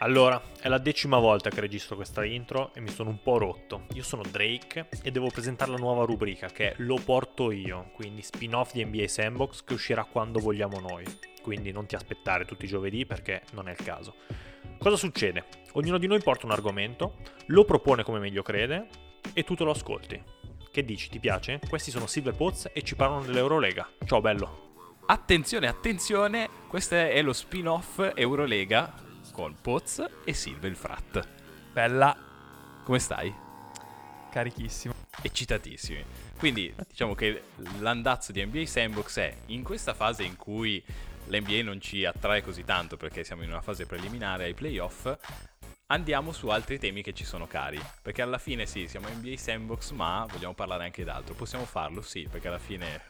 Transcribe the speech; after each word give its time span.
Allora, 0.00 0.40
è 0.60 0.68
la 0.68 0.78
decima 0.78 1.18
volta 1.18 1.50
che 1.50 1.58
registro 1.58 1.96
questa 1.96 2.24
intro 2.24 2.72
e 2.72 2.80
mi 2.80 2.88
sono 2.88 3.10
un 3.10 3.20
po' 3.20 3.36
rotto. 3.36 3.86
Io 3.94 4.04
sono 4.04 4.22
Drake 4.22 4.86
e 5.02 5.10
devo 5.10 5.28
presentare 5.28 5.72
la 5.72 5.76
nuova 5.76 6.04
rubrica 6.04 6.46
che 6.46 6.70
è 6.70 6.74
Lo 6.78 7.00
porto 7.04 7.50
io, 7.50 7.90
quindi 7.94 8.22
spin-off 8.22 8.74
di 8.74 8.84
NBA 8.84 9.08
Sandbox 9.08 9.64
che 9.64 9.74
uscirà 9.74 10.04
quando 10.04 10.38
vogliamo 10.38 10.78
noi. 10.78 11.04
Quindi 11.42 11.72
non 11.72 11.86
ti 11.86 11.96
aspettare 11.96 12.44
tutti 12.44 12.64
i 12.64 12.68
giovedì 12.68 13.06
perché 13.06 13.42
non 13.54 13.66
è 13.68 13.72
il 13.72 13.82
caso. 13.82 14.14
Cosa 14.78 14.94
succede? 14.94 15.46
Ognuno 15.72 15.98
di 15.98 16.06
noi 16.06 16.22
porta 16.22 16.46
un 16.46 16.52
argomento, 16.52 17.16
lo 17.46 17.64
propone 17.64 18.04
come 18.04 18.20
meglio 18.20 18.42
crede 18.42 18.86
e 19.32 19.42
tu 19.42 19.56
te 19.56 19.64
lo 19.64 19.72
ascolti. 19.72 20.22
Che 20.70 20.84
dici, 20.84 21.08
ti 21.08 21.18
piace? 21.18 21.58
Questi 21.68 21.90
sono 21.90 22.06
Silver 22.06 22.36
Poz 22.36 22.70
e 22.72 22.82
ci 22.82 22.94
parlano 22.94 23.24
dell'Eurolega. 23.24 23.90
Ciao 24.04 24.20
bello! 24.20 24.66
Attenzione, 25.06 25.66
attenzione, 25.66 26.48
questo 26.68 26.94
è 26.94 27.20
lo 27.20 27.32
spin-off 27.32 28.12
Eurolega 28.14 29.06
con 29.38 29.54
Poz 29.60 30.04
e 30.24 30.32
Silver 30.32 30.68
il 30.68 30.76
Frat. 30.76 31.24
Bella. 31.72 32.16
Come 32.82 32.98
stai? 32.98 33.32
Carichissimo. 34.32 34.92
Eccitatissimi. 35.22 36.04
Quindi 36.36 36.74
diciamo 36.88 37.14
che 37.14 37.44
l'andazzo 37.78 38.32
di 38.32 38.44
NBA 38.44 38.66
Sandbox 38.66 39.18
è 39.20 39.36
in 39.46 39.62
questa 39.62 39.94
fase 39.94 40.24
in 40.24 40.34
cui 40.34 40.84
l'NBA 41.26 41.62
non 41.62 41.80
ci 41.80 42.04
attrae 42.04 42.42
così 42.42 42.64
tanto 42.64 42.96
perché 42.96 43.22
siamo 43.22 43.44
in 43.44 43.50
una 43.50 43.60
fase 43.60 43.86
preliminare 43.86 44.42
ai 44.42 44.54
playoff, 44.54 45.08
andiamo 45.86 46.32
su 46.32 46.48
altri 46.48 46.80
temi 46.80 47.02
che 47.02 47.14
ci 47.14 47.24
sono 47.24 47.46
cari. 47.46 47.80
Perché 48.02 48.22
alla 48.22 48.38
fine 48.38 48.66
sì, 48.66 48.88
siamo 48.88 49.08
NBA 49.08 49.36
Sandbox, 49.36 49.92
ma 49.92 50.26
vogliamo 50.28 50.54
parlare 50.54 50.82
anche 50.82 51.04
d'altro. 51.04 51.34
Possiamo 51.34 51.64
farlo? 51.64 52.02
Sì, 52.02 52.26
perché 52.28 52.48
alla 52.48 52.58
fine 52.58 53.00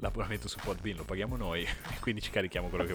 l'abbonamento 0.00 0.48
su 0.48 0.58
Podbean 0.62 0.96
lo 0.96 1.04
paghiamo 1.04 1.36
noi 1.36 1.62
e 1.64 1.98
quindi 2.00 2.20
ci 2.20 2.30
carichiamo 2.30 2.68
quello 2.68 2.84
che 2.84 2.92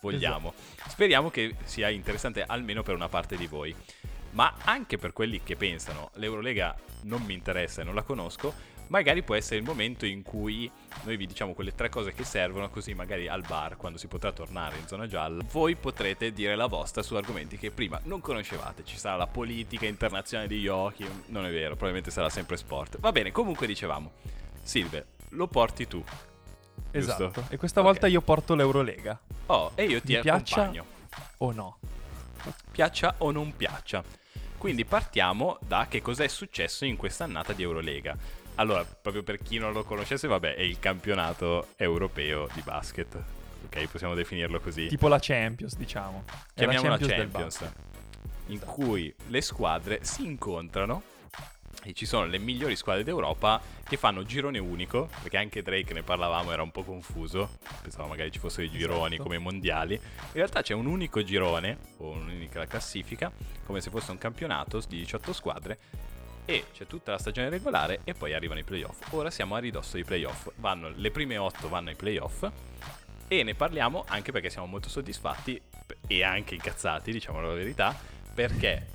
vogliamo. 0.00 0.54
Esatto. 0.56 0.90
Speriamo 0.90 1.30
che 1.30 1.56
sia 1.64 1.88
interessante 1.88 2.42
almeno 2.42 2.82
per 2.82 2.94
una 2.94 3.08
parte 3.08 3.36
di 3.36 3.46
voi. 3.46 3.74
Ma 4.30 4.54
anche 4.64 4.96
per 4.96 5.12
quelli 5.12 5.42
che 5.42 5.56
pensano 5.56 6.10
l'Eurolega 6.14 6.74
non 7.02 7.22
mi 7.22 7.34
interessa 7.34 7.82
e 7.82 7.84
non 7.84 7.94
la 7.94 8.02
conosco, 8.02 8.54
magari 8.86 9.22
può 9.22 9.34
essere 9.34 9.56
il 9.56 9.64
momento 9.64 10.06
in 10.06 10.22
cui 10.22 10.70
noi 11.04 11.16
vi 11.16 11.26
diciamo 11.26 11.52
quelle 11.52 11.74
tre 11.74 11.88
cose 11.88 12.12
che 12.12 12.24
servono, 12.24 12.70
così 12.70 12.94
magari 12.94 13.28
al 13.28 13.42
bar, 13.46 13.76
quando 13.76 13.98
si 13.98 14.06
potrà 14.06 14.32
tornare 14.32 14.78
in 14.78 14.86
zona 14.86 15.06
gialla, 15.06 15.42
voi 15.50 15.76
potrete 15.76 16.32
dire 16.32 16.56
la 16.56 16.66
vostra 16.66 17.02
su 17.02 17.14
argomenti 17.14 17.58
che 17.58 17.70
prima 17.70 18.00
non 18.04 18.20
conoscevate. 18.20 18.84
Ci 18.84 18.96
sarà 18.96 19.16
la 19.16 19.26
politica 19.26 19.86
internazionale 19.86 20.48
di 20.48 20.60
Yoki, 20.60 21.06
non 21.26 21.44
è 21.44 21.50
vero, 21.50 21.70
probabilmente 21.70 22.10
sarà 22.10 22.30
sempre 22.30 22.56
sport. 22.56 22.98
Va 23.00 23.12
bene, 23.12 23.32
comunque 23.32 23.66
dicevamo, 23.66 24.12
Silve, 24.62 25.06
lo 25.30 25.46
porti 25.48 25.86
tu. 25.86 26.02
Esatto. 26.92 27.30
Giusto? 27.30 27.44
E 27.48 27.56
questa 27.56 27.80
volta 27.80 28.06
io 28.06 28.20
porto 28.20 28.54
l'Eurolega. 28.54 29.18
Oh, 29.46 29.72
e 29.74 29.84
io 29.84 30.00
ti 30.00 30.14
Mi 30.14 30.20
piaccia 30.20 30.72
o 31.38 31.52
no? 31.52 31.78
Piaccia 32.70 33.14
o 33.18 33.30
non 33.30 33.54
piaccia. 33.56 34.02
Quindi 34.58 34.84
partiamo 34.84 35.58
da 35.66 35.86
che 35.88 36.00
cos'è 36.00 36.28
successo 36.28 36.84
in 36.84 36.96
questa 36.96 37.24
annata 37.24 37.52
di 37.52 37.62
Eurolega. 37.62 38.16
Allora, 38.56 38.84
proprio 38.84 39.22
per 39.22 39.38
chi 39.42 39.58
non 39.58 39.72
lo 39.72 39.82
conoscesse, 39.82 40.28
vabbè, 40.28 40.54
è 40.54 40.60
il 40.60 40.78
campionato 40.78 41.68
europeo 41.76 42.48
di 42.52 42.60
basket. 42.60 43.14
Ok, 43.64 43.86
possiamo 43.88 44.14
definirlo 44.14 44.60
così. 44.60 44.86
Tipo 44.86 45.08
la 45.08 45.18
Champions, 45.20 45.74
diciamo. 45.76 46.24
È 46.26 46.32
Chiamiamola 46.54 46.98
Champions, 46.98 47.58
basket. 47.58 47.72
in 48.46 48.56
Esatto. 48.56 48.72
cui 48.72 49.12
le 49.28 49.40
squadre 49.40 50.00
si 50.04 50.24
incontrano 50.26 51.02
e 51.84 51.92
ci 51.94 52.06
sono 52.06 52.26
le 52.26 52.38
migliori 52.38 52.76
squadre 52.76 53.02
d'Europa 53.02 53.60
che 53.82 53.96
fanno 53.96 54.22
girone 54.24 54.58
unico, 54.58 55.08
perché 55.20 55.36
anche 55.36 55.62
Drake 55.62 55.92
ne 55.92 56.02
parlavamo, 56.02 56.52
era 56.52 56.62
un 56.62 56.70
po' 56.70 56.84
confuso, 56.84 57.58
pensavo 57.82 58.08
magari 58.08 58.30
ci 58.30 58.38
fossero 58.38 58.64
i 58.64 58.70
gironi 58.70 59.14
Esatto. 59.14 59.22
come 59.22 59.36
i 59.36 59.40
mondiali. 59.40 59.94
In 59.94 60.32
realtà 60.32 60.62
c'è 60.62 60.74
un 60.74 60.86
unico 60.86 61.22
girone, 61.22 61.78
o 61.98 62.10
un'unica 62.10 62.66
classifica, 62.66 63.32
come 63.64 63.80
se 63.80 63.90
fosse 63.90 64.10
un 64.10 64.18
campionato 64.18 64.80
di 64.88 64.98
18 64.98 65.32
squadre, 65.32 65.78
e 66.44 66.66
c'è 66.72 66.86
tutta 66.86 67.12
la 67.12 67.18
stagione 67.18 67.48
regolare 67.48 68.00
e 68.04 68.14
poi 68.14 68.32
arrivano 68.32 68.60
i 68.60 68.64
playoff. 68.64 69.12
Ora 69.12 69.30
siamo 69.30 69.54
a 69.54 69.58
ridosso 69.58 69.94
dei 69.94 70.04
playoff, 70.04 70.50
vanno, 70.56 70.90
le 70.94 71.10
prime 71.10 71.36
8 71.36 71.68
vanno 71.68 71.90
ai 71.90 71.96
playoff 71.96 72.48
e 73.28 73.42
ne 73.42 73.54
parliamo 73.54 74.04
anche 74.08 74.32
perché 74.32 74.50
siamo 74.50 74.66
molto 74.66 74.88
soddisfatti 74.88 75.60
e 76.06 76.22
anche 76.22 76.54
incazzati, 76.54 77.12
diciamo 77.12 77.40
la 77.40 77.52
verità, 77.52 77.96
perché 78.34 78.91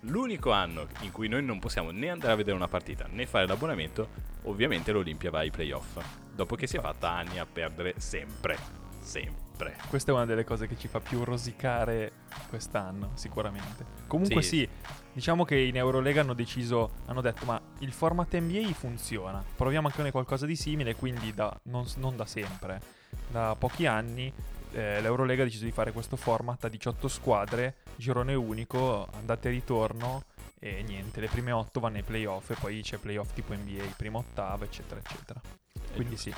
l'unico 0.00 0.52
anno 0.52 0.86
in 1.00 1.12
cui 1.12 1.28
noi 1.28 1.42
non 1.42 1.58
possiamo 1.58 1.90
né 1.90 2.10
andare 2.10 2.32
a 2.32 2.36
vedere 2.36 2.56
una 2.56 2.68
partita 2.68 3.06
né 3.10 3.26
fare 3.26 3.46
l'abbonamento, 3.46 4.08
ovviamente 4.44 4.92
l'Olimpia 4.92 5.30
va 5.30 5.40
ai 5.40 5.50
playoff. 5.50 5.98
Dopo 6.34 6.54
che 6.54 6.66
si 6.66 6.76
è 6.76 6.80
fatta 6.80 7.10
anni 7.10 7.38
a 7.38 7.46
perdere 7.46 7.94
sempre, 7.98 8.56
sempre. 9.00 9.76
Questa 9.88 10.12
è 10.12 10.14
una 10.14 10.24
delle 10.24 10.44
cose 10.44 10.68
che 10.68 10.78
ci 10.78 10.86
fa 10.86 11.00
più 11.00 11.24
rosicare 11.24 12.12
quest'anno, 12.48 13.10
sicuramente. 13.14 13.84
Comunque 14.06 14.42
Sì. 14.42 14.58
sì, 14.58 14.68
diciamo 15.12 15.44
che 15.44 15.56
in 15.56 15.76
Eurolega 15.76 16.20
hanno 16.20 16.34
deciso, 16.34 16.90
hanno 17.06 17.20
detto 17.20 17.44
ma 17.44 17.60
il 17.80 17.92
format 17.92 18.36
NBA 18.38 18.72
funziona, 18.72 19.42
proviamo 19.56 19.88
anche 19.88 20.02
noi 20.02 20.12
qualcosa 20.12 20.46
di 20.46 20.54
simile, 20.54 20.94
quindi 20.94 21.34
da, 21.34 21.52
non, 21.64 21.84
non 21.96 22.14
da 22.14 22.24
sempre, 22.24 22.80
da 23.28 23.56
pochi 23.58 23.86
anni 23.86 24.32
eh, 24.72 25.00
l'Eurolega 25.00 25.42
ha 25.42 25.44
deciso 25.44 25.64
di 25.64 25.72
fare 25.72 25.92
questo 25.92 26.16
format 26.16 26.64
a 26.64 26.68
18 26.68 27.08
squadre, 27.08 27.76
girone 27.96 28.34
unico, 28.34 29.08
andate 29.12 29.48
e 29.48 29.52
ritorno 29.52 30.24
e 30.60 30.82
niente, 30.82 31.20
le 31.20 31.28
prime 31.28 31.52
8 31.52 31.80
vanno 31.80 31.96
ai 31.96 32.02
playoff 32.02 32.50
e 32.50 32.54
poi 32.54 32.82
c'è 32.82 32.98
playoff 32.98 33.32
tipo 33.32 33.54
NBA, 33.54 33.94
prima 33.96 34.18
ottava, 34.18 34.64
eccetera, 34.64 35.00
eccetera. 35.00 35.40
Quindi 35.94 36.16
sì, 36.16 36.32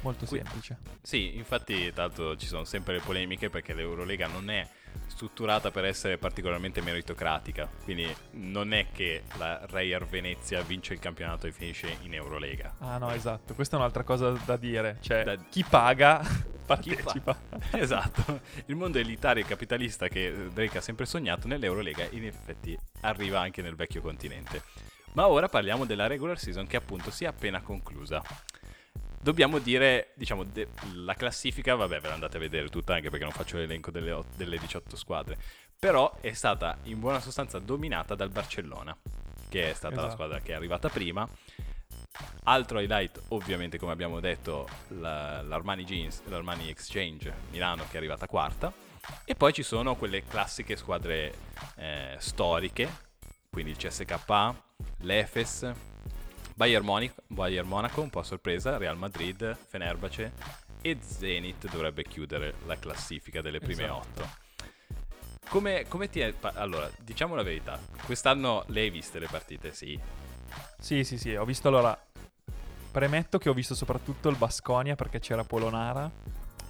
molto 0.00 0.26
semplice. 0.26 0.78
Sì, 1.02 1.36
infatti, 1.36 1.92
tanto 1.92 2.36
ci 2.36 2.46
sono 2.46 2.64
sempre 2.64 2.94
le 2.94 3.00
polemiche 3.00 3.50
perché 3.50 3.74
l'Eurolega 3.74 4.26
non 4.26 4.50
è 4.50 4.68
strutturata 5.06 5.70
per 5.70 5.84
essere 5.84 6.18
particolarmente 6.18 6.80
meritocratica. 6.80 7.68
Quindi 7.84 8.14
non 8.32 8.72
è 8.72 8.86
che 8.92 9.22
la 9.38 9.60
Reyer 9.68 10.04
Venezia 10.06 10.60
vince 10.62 10.92
il 10.94 10.98
campionato 10.98 11.46
e 11.46 11.52
finisce 11.52 11.96
in 12.02 12.14
Eurolega. 12.14 12.74
Ah 12.78 12.98
no, 12.98 13.10
esatto, 13.12 13.54
questa 13.54 13.76
è 13.76 13.78
un'altra 13.78 14.02
cosa 14.04 14.30
da 14.44 14.56
dire, 14.56 14.98
cioè 15.00 15.24
Da- 15.24 15.36
chi 15.36 15.64
paga 15.64 16.20
Chi 16.20 16.26
fa- 16.34 16.42
partecipa. 16.66 17.38
Esatto, 17.72 18.40
il 18.66 18.74
mondo 18.76 18.98
elitario 18.98 19.42
e 19.44 19.46
capitalista 19.46 20.08
che 20.08 20.50
Drake 20.52 20.78
ha 20.78 20.80
sempre 20.80 21.06
sognato 21.06 21.46
nell'Eurolega 21.46 22.06
in 22.10 22.24
effetti 22.26 22.76
arriva 23.02 23.40
anche 23.40 23.62
nel 23.62 23.76
vecchio 23.76 24.00
continente. 24.00 24.62
Ma 25.12 25.28
ora 25.28 25.48
parliamo 25.48 25.86
della 25.86 26.06
regular 26.06 26.38
season 26.38 26.66
che 26.66 26.76
appunto 26.76 27.10
si 27.10 27.24
è 27.24 27.26
appena 27.26 27.62
conclusa. 27.62 28.22
Dobbiamo 29.26 29.58
dire, 29.58 30.12
diciamo, 30.14 30.44
de- 30.44 30.68
la 30.94 31.14
classifica, 31.14 31.74
vabbè 31.74 31.98
ve 31.98 32.06
la 32.06 32.14
andate 32.14 32.36
a 32.36 32.38
vedere 32.38 32.68
tutta 32.68 32.94
anche 32.94 33.10
perché 33.10 33.24
non 33.24 33.32
faccio 33.32 33.56
l'elenco 33.56 33.90
delle, 33.90 34.12
ot- 34.12 34.36
delle 34.36 34.56
18 34.56 34.94
squadre, 34.94 35.36
però 35.76 36.16
è 36.20 36.32
stata 36.32 36.78
in 36.84 37.00
buona 37.00 37.18
sostanza 37.18 37.58
dominata 37.58 38.14
dal 38.14 38.28
Barcellona, 38.30 38.96
che 39.48 39.70
è 39.70 39.74
stata 39.74 39.96
la 39.96 40.00
Esatto. 40.02 40.12
squadra 40.14 40.38
che 40.38 40.52
è 40.52 40.54
arrivata 40.54 40.88
prima. 40.88 41.28
Altro 42.44 42.78
highlight, 42.78 43.20
ovviamente, 43.30 43.78
come 43.78 43.90
abbiamo 43.90 44.20
detto, 44.20 44.68
la- 44.90 45.42
l'Armani 45.42 45.82
Jeans, 45.82 46.22
l'Armani 46.26 46.68
Exchange 46.68 47.34
Milano 47.50 47.82
che 47.88 47.94
è 47.94 47.96
arrivata 47.96 48.28
quarta. 48.28 48.72
E 49.24 49.34
poi 49.34 49.52
ci 49.52 49.64
sono 49.64 49.96
quelle 49.96 50.22
classiche 50.24 50.76
squadre 50.76 51.34
eh, 51.78 52.14
storiche, 52.20 52.88
quindi 53.50 53.72
il 53.72 53.76
CSKA, 53.76 54.54
l'Efes, 55.00 55.72
Bayern, 56.56 56.86
Moni- 56.86 57.12
Bayern 57.26 57.68
Monaco, 57.68 58.00
un 58.00 58.08
po' 58.08 58.20
a 58.20 58.22
sorpresa, 58.22 58.78
Real 58.78 58.96
Madrid, 58.96 59.54
Fenerbahce 59.68 60.32
e 60.80 60.96
Zenit 61.06 61.68
dovrebbe 61.70 62.02
chiudere 62.04 62.54
la 62.64 62.78
classifica 62.78 63.42
delle 63.42 63.58
prime 63.58 63.84
Esatto. 63.84 63.98
otto. 64.22 64.28
Come, 65.48 65.84
come 65.86 66.08
ti 66.08 66.20
è... 66.20 66.32
Allora, 66.54 66.90
diciamo 66.98 67.34
la 67.34 67.42
verità, 67.42 67.78
quest'anno 68.06 68.64
le 68.68 68.80
hai 68.80 68.88
viste 68.90 69.18
le 69.18 69.26
partite, 69.26 69.74
sì. 69.74 70.00
Sì, 70.78 71.04
sì, 71.04 71.18
sì, 71.18 71.34
ho 71.34 71.44
visto 71.44 71.68
allora 71.68 71.96
premetto 72.90 73.36
che 73.36 73.50
ho 73.50 73.52
visto 73.52 73.74
soprattutto 73.74 74.30
il 74.30 74.36
Basconia 74.36 74.96
perché 74.96 75.20
c'era 75.20 75.44
Polonara 75.44 76.10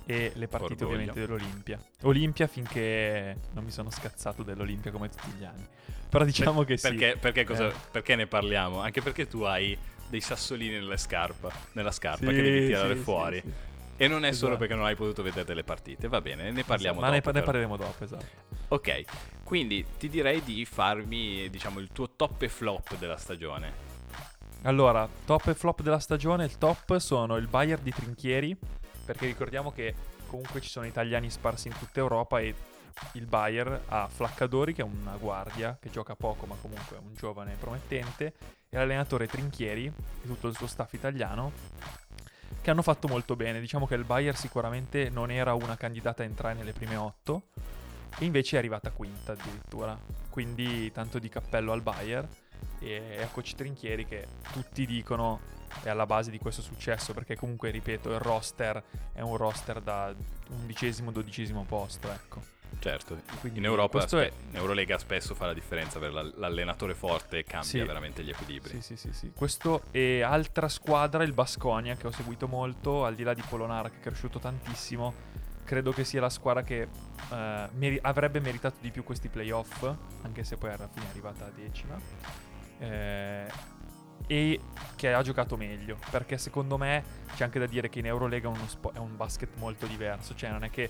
e 0.04 0.32
le 0.34 0.48
partite 0.48 0.82
Orgoglio. 0.82 0.86
ovviamente 0.86 1.20
dell'Olimpia. 1.20 1.80
Olimpia 2.02 2.48
finché 2.48 3.36
non 3.52 3.62
mi 3.62 3.70
sono 3.70 3.90
scazzato 3.90 4.42
dell'Olimpia 4.42 4.90
come 4.90 5.08
tutti 5.10 5.30
gli 5.38 5.44
anni. 5.44 5.66
Però 6.08 6.24
diciamo 6.24 6.62
che 6.64 6.76
sì. 6.76 6.88
Perché, 6.88 7.16
perché 7.18 7.44
cosa- 7.44 7.68
Eh. 7.68 7.74
perché 7.90 8.14
ne 8.16 8.26
parliamo? 8.26 8.80
Anche 8.80 9.02
perché 9.02 9.26
tu 9.26 9.42
hai 9.42 9.76
dei 10.08 10.20
sassolini 10.20 10.74
nelle 10.74 10.96
scarpa, 10.98 11.50
nella 11.72 11.90
scarpa 11.90 12.26
Sì, 12.28 12.34
che 12.34 12.42
devi 12.42 12.66
tirare 12.66 12.94
sì, 12.96 13.02
fuori. 13.02 13.40
sì. 13.44 13.52
E 13.98 14.08
non 14.08 14.24
è 14.24 14.32
solo 14.32 14.52
Esatto. 14.52 14.58
perché 14.58 14.74
non 14.74 14.84
hai 14.84 14.94
potuto 14.94 15.22
vedere 15.22 15.44
delle 15.46 15.64
partite, 15.64 16.06
va 16.08 16.20
bene, 16.20 16.50
ne 16.50 16.64
parliamo 16.64 17.00
Ma 17.00 17.08
ne, 17.08 17.16
dopo. 17.16 17.28
ne 17.28 17.32
però. 17.32 17.44
parleremo 17.46 17.76
dopo, 17.76 18.04
esatto. 18.04 18.26
Ok, 18.68 19.04
quindi 19.42 19.84
ti 19.98 20.08
direi 20.10 20.42
di 20.44 20.64
farmi, 20.66 21.48
diciamo, 21.48 21.78
il 21.80 21.88
tuo 21.92 22.10
top 22.14 22.42
e 22.42 22.48
flop 22.48 22.96
della 22.98 23.16
stagione. 23.16 23.84
Allora, 24.62 25.08
top 25.24 25.46
e 25.48 25.54
flop 25.54 25.80
della 25.82 25.98
stagione, 25.98 26.44
il 26.44 26.58
top 26.58 26.96
sono 26.98 27.36
il 27.36 27.46
Bayern 27.46 27.82
di 27.82 27.90
Trinchieri, 27.92 28.56
perché 29.04 29.24
ricordiamo 29.26 29.72
che 29.72 29.94
comunque 30.26 30.60
ci 30.60 30.68
sono 30.68 30.84
italiani 30.86 31.30
sparsi 31.30 31.68
in 31.68 31.74
tutta 31.78 32.00
Europa 32.00 32.38
e 32.40 32.54
il 33.12 33.26
Bayern 33.26 33.80
ha 33.88 34.08
Flaccadori, 34.08 34.72
che 34.72 34.82
è 34.82 34.84
una 34.84 35.16
guardia, 35.16 35.76
che 35.80 35.90
gioca 35.90 36.14
poco 36.14 36.46
ma 36.46 36.56
comunque 36.60 36.96
è 36.96 37.00
un 37.00 37.14
giovane 37.14 37.56
promettente, 37.58 38.34
e 38.68 38.76
l'allenatore 38.76 39.26
Trinchieri 39.26 39.86
e 39.86 40.26
tutto 40.26 40.48
il 40.48 40.56
suo 40.56 40.66
staff 40.66 40.92
italiano, 40.92 41.52
che 42.60 42.70
hanno 42.70 42.82
fatto 42.82 43.08
molto 43.08 43.36
bene. 43.36 43.60
Diciamo 43.60 43.86
che 43.86 43.94
il 43.94 44.04
Bayern 44.04 44.36
sicuramente 44.36 45.08
non 45.10 45.30
era 45.30 45.54
una 45.54 45.76
candidata 45.76 46.22
a 46.22 46.26
entrare 46.26 46.54
nelle 46.54 46.72
prime 46.72 46.96
otto, 46.96 47.48
e 48.18 48.24
invece 48.24 48.56
è 48.56 48.58
arrivata 48.58 48.90
quinta 48.90 49.32
addirittura. 49.32 49.98
Quindi 50.30 50.90
tanto 50.92 51.18
di 51.18 51.28
cappello 51.28 51.72
al 51.72 51.82
Bayer 51.82 52.26
e 52.78 53.22
a 53.22 53.28
Coach 53.28 53.54
Trinchieri 53.54 54.06
che 54.06 54.26
tutti 54.52 54.86
dicono 54.86 55.54
è 55.82 55.88
alla 55.88 56.06
base 56.06 56.30
di 56.30 56.38
questo 56.38 56.62
successo 56.62 57.12
perché 57.12 57.36
comunque 57.36 57.70
ripeto 57.70 58.10
il 58.10 58.18
roster 58.18 58.82
è 59.12 59.20
un 59.20 59.36
roster 59.36 59.80
da 59.80 60.14
undicesimo 60.50 61.10
dodicesimo 61.10 61.64
posto 61.64 62.10
ecco 62.10 62.42
Certo, 62.78 63.18
Quindi 63.40 63.58
in 63.58 63.64
Europa, 63.64 64.06
spe- 64.06 64.28
è- 64.28 64.56
Eurolega 64.56 64.96
spesso 64.98 65.34
fa 65.34 65.46
la 65.46 65.54
differenza 65.54 65.98
per 65.98 66.12
la- 66.12 66.30
l'allenatore 66.36 66.94
forte 66.94 67.42
cambia 67.42 67.68
Sì. 67.68 67.78
veramente 67.82 68.22
gli 68.22 68.30
equilibri. 68.30 68.80
Sì, 68.80 68.80
sì, 68.80 68.96
sì, 68.96 69.12
sì. 69.12 69.32
Questo 69.34 69.82
e 69.90 70.22
altra 70.22 70.68
squadra, 70.68 71.24
il 71.24 71.32
Basconia, 71.32 71.96
che 71.96 72.06
ho 72.06 72.12
seguito 72.12 72.46
molto, 72.46 73.04
al 73.04 73.14
di 73.16 73.22
là 73.24 73.34
di 73.34 73.42
Polonara, 73.48 73.88
che 73.90 73.96
è 73.96 74.00
cresciuto 74.00 74.38
tantissimo. 74.38 75.14
Credo 75.64 75.90
che 75.92 76.04
sia 76.04 76.20
la 76.20 76.28
squadra 76.30 76.62
che 76.62 76.82
eh, 77.32 77.68
meri- 77.74 77.98
avrebbe 78.02 78.38
meritato 78.38 78.76
di 78.80 78.90
più 78.92 79.02
questi 79.02 79.28
playoff, 79.28 79.82
anche 80.22 80.44
se 80.44 80.56
poi 80.56 80.70
alla 80.72 80.86
fine 80.86 81.06
è 81.06 81.08
arrivata 81.10 81.46
a 81.46 81.50
decima. 81.50 81.98
Eh, 82.78 83.46
e 84.28 84.60
che 84.96 85.12
ha 85.12 85.22
giocato 85.22 85.56
meglio, 85.56 85.98
perché 86.10 86.38
secondo 86.38 86.76
me 86.78 87.02
c'è 87.34 87.44
anche 87.44 87.58
da 87.58 87.66
dire 87.66 87.88
che 87.88 87.98
in 88.00 88.06
Eurolega 88.06 88.50
è, 88.50 88.54
spo- 88.66 88.92
è 88.92 88.98
un 88.98 89.16
basket 89.16 89.56
molto 89.56 89.86
diverso, 89.86 90.34
cioè 90.36 90.50
non 90.50 90.62
è 90.64 90.70
che 90.70 90.88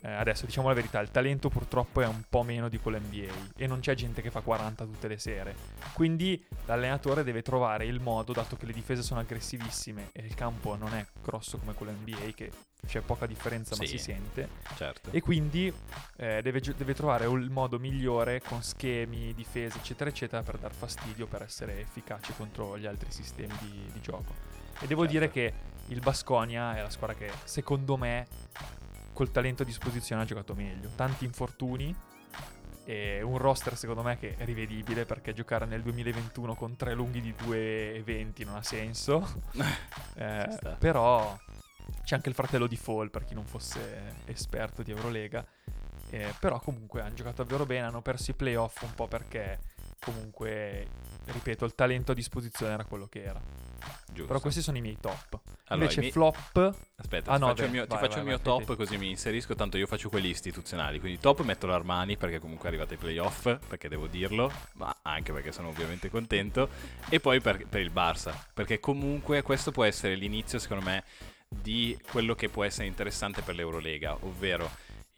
eh, 0.00 0.10
adesso 0.12 0.46
diciamo 0.46 0.68
la 0.68 0.74
verità, 0.74 1.00
il 1.00 1.10
talento 1.10 1.48
purtroppo 1.48 2.00
è 2.00 2.06
un 2.06 2.22
po' 2.28 2.42
meno 2.42 2.68
di 2.68 2.78
quello 2.78 2.98
NBA 2.98 3.32
e 3.56 3.66
non 3.66 3.80
c'è 3.80 3.94
gente 3.94 4.22
che 4.22 4.30
fa 4.30 4.40
40 4.40 4.84
tutte 4.84 5.08
le 5.08 5.18
sere. 5.18 5.54
Quindi 5.92 6.44
l'allenatore 6.66 7.24
deve 7.24 7.42
trovare 7.42 7.84
il 7.86 8.00
modo, 8.00 8.32
dato 8.32 8.56
che 8.56 8.66
le 8.66 8.72
difese 8.72 9.02
sono 9.02 9.20
aggressivissime 9.20 10.10
e 10.12 10.24
il 10.24 10.34
campo 10.34 10.76
non 10.76 10.94
è 10.94 11.04
grosso 11.22 11.58
come 11.58 11.74
quello 11.74 11.92
NBA, 11.92 12.32
che 12.34 12.50
c'è 12.86 13.00
poca 13.00 13.26
differenza 13.26 13.74
ma 13.76 13.82
Sì. 13.82 13.88
si 13.88 13.98
sente, 13.98 14.48
Certo. 14.76 15.10
e 15.10 15.20
quindi 15.20 15.72
eh, 16.16 16.40
deve, 16.42 16.60
deve 16.60 16.94
trovare 16.94 17.24
il 17.26 17.50
modo 17.50 17.78
migliore 17.80 18.40
con 18.40 18.62
schemi, 18.62 19.34
difese, 19.34 19.78
eccetera, 19.78 20.08
eccetera, 20.10 20.42
per 20.42 20.58
dar 20.58 20.72
fastidio, 20.72 21.26
per 21.26 21.42
essere 21.42 21.80
efficace 21.80 22.32
contro 22.36 22.78
gli 22.78 22.86
altri 22.86 23.10
sistemi 23.10 23.52
di, 23.60 23.90
di 23.92 24.00
gioco. 24.00 24.32
E 24.80 24.86
devo 24.86 25.02
Certo. 25.02 25.06
dire 25.18 25.30
che 25.30 25.52
il 25.88 26.00
Basconia 26.00 26.76
è 26.76 26.82
la 26.82 26.90
squadra 26.90 27.16
che, 27.16 27.32
secondo 27.44 27.96
me, 27.96 28.26
col 29.18 29.32
talento 29.32 29.64
a 29.64 29.66
disposizione 29.66 30.22
ha 30.22 30.24
giocato 30.24 30.54
meglio. 30.54 30.90
Tanti 30.94 31.24
infortuni 31.24 31.92
e 32.84 33.20
un 33.20 33.36
roster, 33.36 33.76
secondo 33.76 34.04
me, 34.04 34.16
che 34.16 34.36
è 34.36 34.44
rivedibile 34.44 35.06
perché 35.06 35.34
giocare 35.34 35.66
nel 35.66 35.82
2021 35.82 36.54
con 36.54 36.76
tre 36.76 36.94
lunghi 36.94 37.20
di 37.20 37.34
2,20 37.36 38.44
non 38.44 38.54
ha 38.54 38.62
senso. 38.62 39.42
Eh, 40.20 40.58
però 40.80 41.38
c'è 42.02 42.16
anche 42.16 42.28
il 42.28 42.34
fratello 42.34 42.66
di 42.66 42.76
Fall 42.76 43.08
per 43.08 43.24
chi 43.24 43.34
non 43.34 43.44
fosse 43.44 44.14
esperto 44.24 44.82
di 44.82 44.90
Eurolega. 44.90 45.46
Eh, 46.10 46.34
però 46.40 46.58
comunque 46.58 47.02
hanno 47.02 47.14
giocato 47.14 47.44
davvero 47.44 47.66
bene, 47.66 47.86
hanno 47.86 48.02
perso 48.02 48.32
i 48.32 48.34
playoff 48.34 48.82
un 48.82 48.94
po' 48.94 49.06
perché 49.06 49.60
comunque, 50.00 50.86
ripeto, 51.26 51.64
il 51.64 51.74
talento 51.74 52.12
a 52.12 52.14
disposizione 52.14 52.72
era 52.72 52.84
quello 52.84 53.06
che 53.06 53.22
era. 53.22 53.40
Giusto. 54.06 54.26
Però 54.26 54.40
questi 54.40 54.60
sono 54.62 54.76
i 54.78 54.80
miei 54.80 54.98
top. 55.00 55.38
Allora, 55.66 55.84
Invece 55.84 56.00
miei- 56.00 56.12
flop... 56.12 56.74
Aspetta, 56.96 57.30
Ah, 57.30 57.34
ti 57.34 57.40
no, 57.40 57.46
faccio, 57.48 57.60
beh, 57.60 57.66
il 57.66 57.70
mio, 57.72 57.86
vai, 57.86 57.98
faccio 57.98 58.08
vai, 58.14 58.18
il 58.20 58.26
mio 58.26 58.40
vai, 58.42 58.44
top 58.64 58.76
così 58.76 58.96
mi 58.96 59.10
inserisco, 59.10 59.54
tanto 59.54 59.76
io 59.76 59.86
faccio 59.86 60.08
quelli 60.08 60.28
istituzionali, 60.28 60.98
quindi 60.98 61.20
top 61.20 61.42
metto 61.42 61.66
l'Armani 61.66 62.16
perché 62.16 62.38
comunque 62.40 62.64
è 62.64 62.68
arrivato 62.68 62.94
ai 62.94 62.98
playoff, 62.98 63.58
perché 63.68 63.88
devo 63.88 64.06
dirlo, 64.06 64.50
ma 64.74 64.94
anche 65.02 65.32
perché 65.32 65.52
sono 65.52 65.68
ovviamente 65.68 66.10
contento, 66.10 66.68
e 67.08 67.20
poi 67.20 67.40
per, 67.40 67.66
per 67.66 67.80
il 67.80 67.92
Barça, 67.92 68.34
perché 68.52 68.80
comunque 68.80 69.42
questo 69.42 69.70
può 69.70 69.84
essere 69.84 70.14
l'inizio 70.16 70.58
secondo 70.58 70.84
me 70.84 71.04
di 71.48 71.96
quello 72.10 72.34
che 72.34 72.48
può 72.48 72.64
essere 72.64 72.86
interessante 72.86 73.42
per 73.42 73.54
l'Eurolega, 73.54 74.16
ovvero 74.20 74.68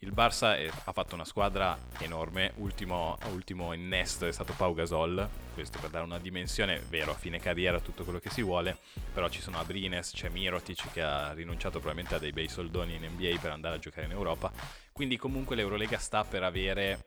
il 0.02 0.12
Barça 0.12 0.56
è- 0.56 0.70
ha 0.85 0.93
fatto 0.93 1.14
una 1.14 1.26
squadra 1.26 1.79
enorme, 1.99 2.52
ultimo, 2.56 3.19
ultimo 3.32 3.75
innesto 3.75 4.26
è 4.26 4.32
stato 4.32 4.55
Pau 4.56 4.73
Gasol, 4.73 5.29
questo 5.52 5.79
per 5.79 5.91
dare 5.91 6.05
una 6.05 6.19
dimensione, 6.19 6.82
vero, 6.88 7.11
a 7.11 7.14
fine 7.14 7.38
carriera 7.38 7.81
tutto 7.81 8.05
quello 8.05 8.19
che 8.19 8.31
si 8.31 8.41
vuole, 8.41 8.79
però 9.12 9.29
ci 9.29 9.43
sono 9.43 9.58
Abrines, 9.58 10.12
c'è 10.12 10.31
Mirotic 10.31 10.91
che 10.93 11.02
ha 11.02 11.32
rinunciato 11.35 11.81
probabilmente 11.81 12.14
a 12.14 12.19
dei 12.19 12.32
bei 12.32 12.49
soldoni 12.49 12.94
in 12.94 13.05
NBA 13.12 13.41
per 13.41 13.50
andare 13.50 13.76
a 13.76 13.79
giocare 13.79 14.06
in 14.06 14.12
Europa, 14.12 14.50
quindi 14.91 15.19
comunque 15.19 15.55
l'Eurolega 15.55 15.99
sta 15.99 16.25
per 16.25 16.44
avere 16.44 17.05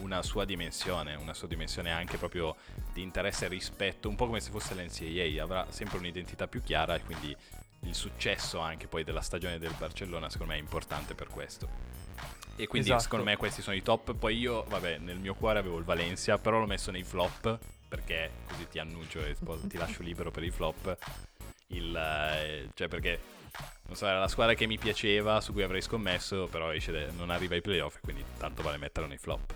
una 0.00 0.22
sua 0.22 0.44
dimensione, 0.44 1.14
una 1.14 1.32
sua 1.32 1.48
dimensione 1.48 1.92
anche 1.92 2.18
proprio 2.18 2.56
di 2.92 3.00
interesse 3.00 3.46
e 3.46 3.48
rispetto, 3.48 4.10
un 4.10 4.16
po' 4.16 4.26
come 4.26 4.40
se 4.40 4.50
fosse 4.50 4.74
l'NCAA, 4.74 5.42
avrà 5.42 5.66
sempre 5.70 5.96
un'identità 5.96 6.46
più 6.46 6.62
chiara 6.62 6.94
e 6.94 7.00
quindi 7.00 7.34
il 7.84 7.94
successo 7.94 8.58
anche 8.58 8.86
poi 8.86 9.04
della 9.04 9.20
stagione 9.20 9.58
del 9.58 9.74
Barcellona 9.78 10.28
secondo 10.28 10.52
me 10.52 10.58
è 10.58 10.62
importante 10.62 11.14
per 11.14 11.28
questo. 11.28 11.68
E 12.56 12.66
quindi 12.68 12.88
Esatto. 12.88 13.02
secondo 13.02 13.24
me 13.24 13.36
questi 13.36 13.62
sono 13.62 13.74
i 13.74 13.82
top. 13.82 14.14
Poi 14.14 14.36
io, 14.36 14.64
vabbè, 14.64 14.98
nel 14.98 15.18
mio 15.18 15.34
cuore 15.34 15.58
avevo 15.58 15.78
il 15.78 15.84
Valencia, 15.84 16.38
però 16.38 16.60
l'ho 16.60 16.66
messo 16.66 16.90
nei 16.90 17.02
flop 17.02 17.58
perché 17.88 18.30
così 18.48 18.66
ti 18.68 18.78
annuncio 18.78 19.24
e 19.24 19.36
ti 19.68 19.76
lascio 19.76 20.02
libero 20.02 20.30
per 20.30 20.44
i 20.44 20.50
flop. 20.50 20.96
Il, 21.68 21.96
eh, 21.96 22.68
cioè 22.74 22.88
perché 22.88 23.20
non 23.86 23.96
so, 23.96 24.06
era 24.06 24.18
la 24.18 24.28
squadra 24.28 24.54
che 24.54 24.66
mi 24.66 24.78
piaceva, 24.78 25.40
su 25.40 25.52
cui 25.52 25.62
avrei 25.62 25.80
scommesso, 25.80 26.46
però 26.46 26.72
esce 26.72 27.10
non 27.16 27.30
arriva 27.30 27.54
ai 27.54 27.60
playoff, 27.60 27.98
quindi 28.00 28.24
tanto 28.38 28.62
vale 28.62 28.78
metterlo 28.78 29.08
nei 29.08 29.18
flop. 29.18 29.54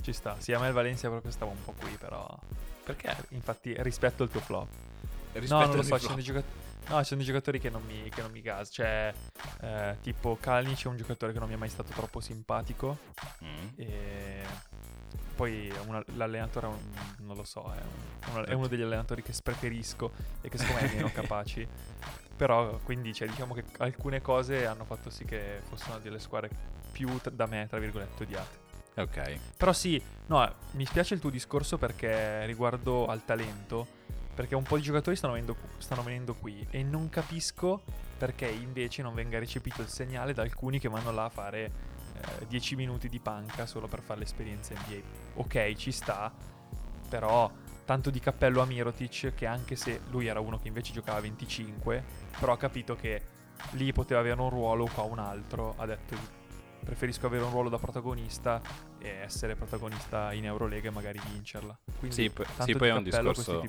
Ci 0.00 0.12
sta. 0.12 0.36
Sì, 0.38 0.52
a 0.52 0.58
me 0.58 0.68
il 0.68 0.72
Valencia 0.72 1.08
proprio 1.08 1.30
stava 1.32 1.50
un 1.50 1.62
po' 1.62 1.72
qui, 1.72 1.90
però... 1.98 2.26
Perché? 2.84 3.14
Infatti 3.30 3.74
rispetto 3.78 4.22
il 4.22 4.30
tuo 4.30 4.40
flop. 4.40 4.68
Rispetto 5.32 5.60
no, 5.60 5.66
non 5.66 5.76
lo 5.76 5.82
so, 5.82 5.82
ci 5.82 5.88
flop. 5.88 6.00
sono 6.00 6.14
dei 6.14 6.24
giocatori... 6.24 6.64
No, 6.88 6.98
ci 6.98 7.04
sono 7.04 7.16
dei 7.20 7.26
giocatori 7.28 7.58
che 7.58 7.68
non 7.68 7.82
mi, 7.84 8.08
che 8.10 8.22
non 8.22 8.30
mi 8.30 8.40
gas. 8.40 8.68
Cioè, 8.72 9.12
eh, 9.62 9.96
tipo 10.02 10.36
Kalnic 10.40 10.84
è 10.84 10.88
un 10.88 10.96
giocatore 10.96 11.32
che 11.32 11.38
non 11.40 11.48
mi 11.48 11.54
è 11.54 11.58
mai 11.58 11.68
stato 11.68 11.92
troppo 11.92 12.20
simpatico. 12.20 12.98
Mm. 13.44 13.68
E 13.76 14.42
poi 15.34 15.72
una- 15.86 16.02
l'allenatore 16.14 16.66
un- 16.66 16.78
non 17.18 17.36
lo 17.36 17.44
so, 17.44 17.72
è, 17.72 17.80
un- 18.34 18.44
è 18.46 18.52
uno 18.52 18.68
degli 18.68 18.82
allenatori 18.82 19.22
che 19.22 19.32
preferisco 19.42 20.12
e 20.40 20.48
che 20.48 20.58
secondo 20.58 20.80
me 20.82 20.90
è 20.92 20.94
meno 20.94 21.10
capaci. 21.12 21.66
Però 22.36 22.78
quindi 22.84 23.12
cioè, 23.14 23.26
diciamo 23.28 23.54
che 23.54 23.64
alcune 23.78 24.20
cose 24.22 24.66
hanno 24.66 24.84
fatto 24.84 25.10
sì 25.10 25.24
che 25.24 25.60
fossero 25.68 25.98
delle 25.98 26.18
squadre 26.20 26.50
più 26.92 27.18
tra- 27.20 27.30
da 27.30 27.46
me, 27.46 27.66
tra 27.68 27.78
virgolette, 27.80 28.22
odiate. 28.22 28.64
Ok. 28.96 29.38
Però 29.56 29.72
sì, 29.72 30.00
no, 30.26 30.54
mi 30.72 30.86
spiace 30.86 31.14
il 31.14 31.20
tuo 31.20 31.30
discorso 31.30 31.76
perché 31.78 32.46
riguardo 32.46 33.06
al 33.06 33.24
talento, 33.24 33.86
perché 34.36 34.54
un 34.54 34.64
po' 34.64 34.76
di 34.76 34.82
giocatori 34.82 35.16
stanno 35.16 35.32
venendo, 35.32 35.56
stanno 35.78 36.02
venendo 36.02 36.34
qui 36.34 36.64
e 36.70 36.82
non 36.82 37.08
capisco 37.08 37.82
perché 38.18 38.46
invece 38.46 39.00
non 39.00 39.14
venga 39.14 39.38
recepito 39.38 39.80
il 39.80 39.88
segnale 39.88 40.34
da 40.34 40.42
alcuni 40.42 40.78
che 40.78 40.90
vanno 40.90 41.10
là 41.10 41.24
a 41.24 41.28
fare 41.30 41.72
eh, 42.40 42.46
10 42.46 42.76
minuti 42.76 43.08
di 43.08 43.18
panca 43.18 43.64
solo 43.64 43.88
per 43.88 44.02
fare 44.02 44.20
l'esperienza 44.20 44.74
NBA. 44.74 45.00
Ok, 45.36 45.74
ci 45.76 45.90
sta, 45.90 46.30
però 47.08 47.50
tanto 47.86 48.10
di 48.10 48.20
cappello 48.20 48.60
a 48.60 48.66
Mirotic 48.66 49.32
che 49.34 49.46
anche 49.46 49.74
se 49.74 50.02
lui 50.10 50.26
era 50.26 50.40
uno 50.40 50.58
che 50.58 50.68
invece 50.68 50.92
giocava 50.92 51.20
25, 51.20 52.04
però 52.38 52.52
ha 52.52 52.58
capito 52.58 52.94
che 52.94 53.22
lì 53.70 53.90
poteva 53.92 54.20
avere 54.20 54.38
un 54.38 54.50
ruolo, 54.50 54.86
qua 54.86 55.04
un 55.04 55.18
altro, 55.18 55.74
ha 55.78 55.86
detto 55.86 56.35
preferisco 56.86 57.26
avere 57.26 57.42
un 57.42 57.50
ruolo 57.50 57.68
da 57.68 57.78
protagonista 57.78 58.62
e 58.98 59.08
essere 59.08 59.56
protagonista 59.56 60.32
in 60.32 60.44
Eurolega 60.46 60.88
e 60.88 60.92
magari 60.92 61.20
vincerla. 61.32 61.76
Quindi 61.98 62.14
Sì, 62.16 62.30
p- 62.30 62.44
tanto 62.44 62.62
sì, 62.62 62.76
poi 62.76 62.88
è 62.88 62.92
un 62.92 63.02
discorso- 63.02 63.60
di. 63.60 63.68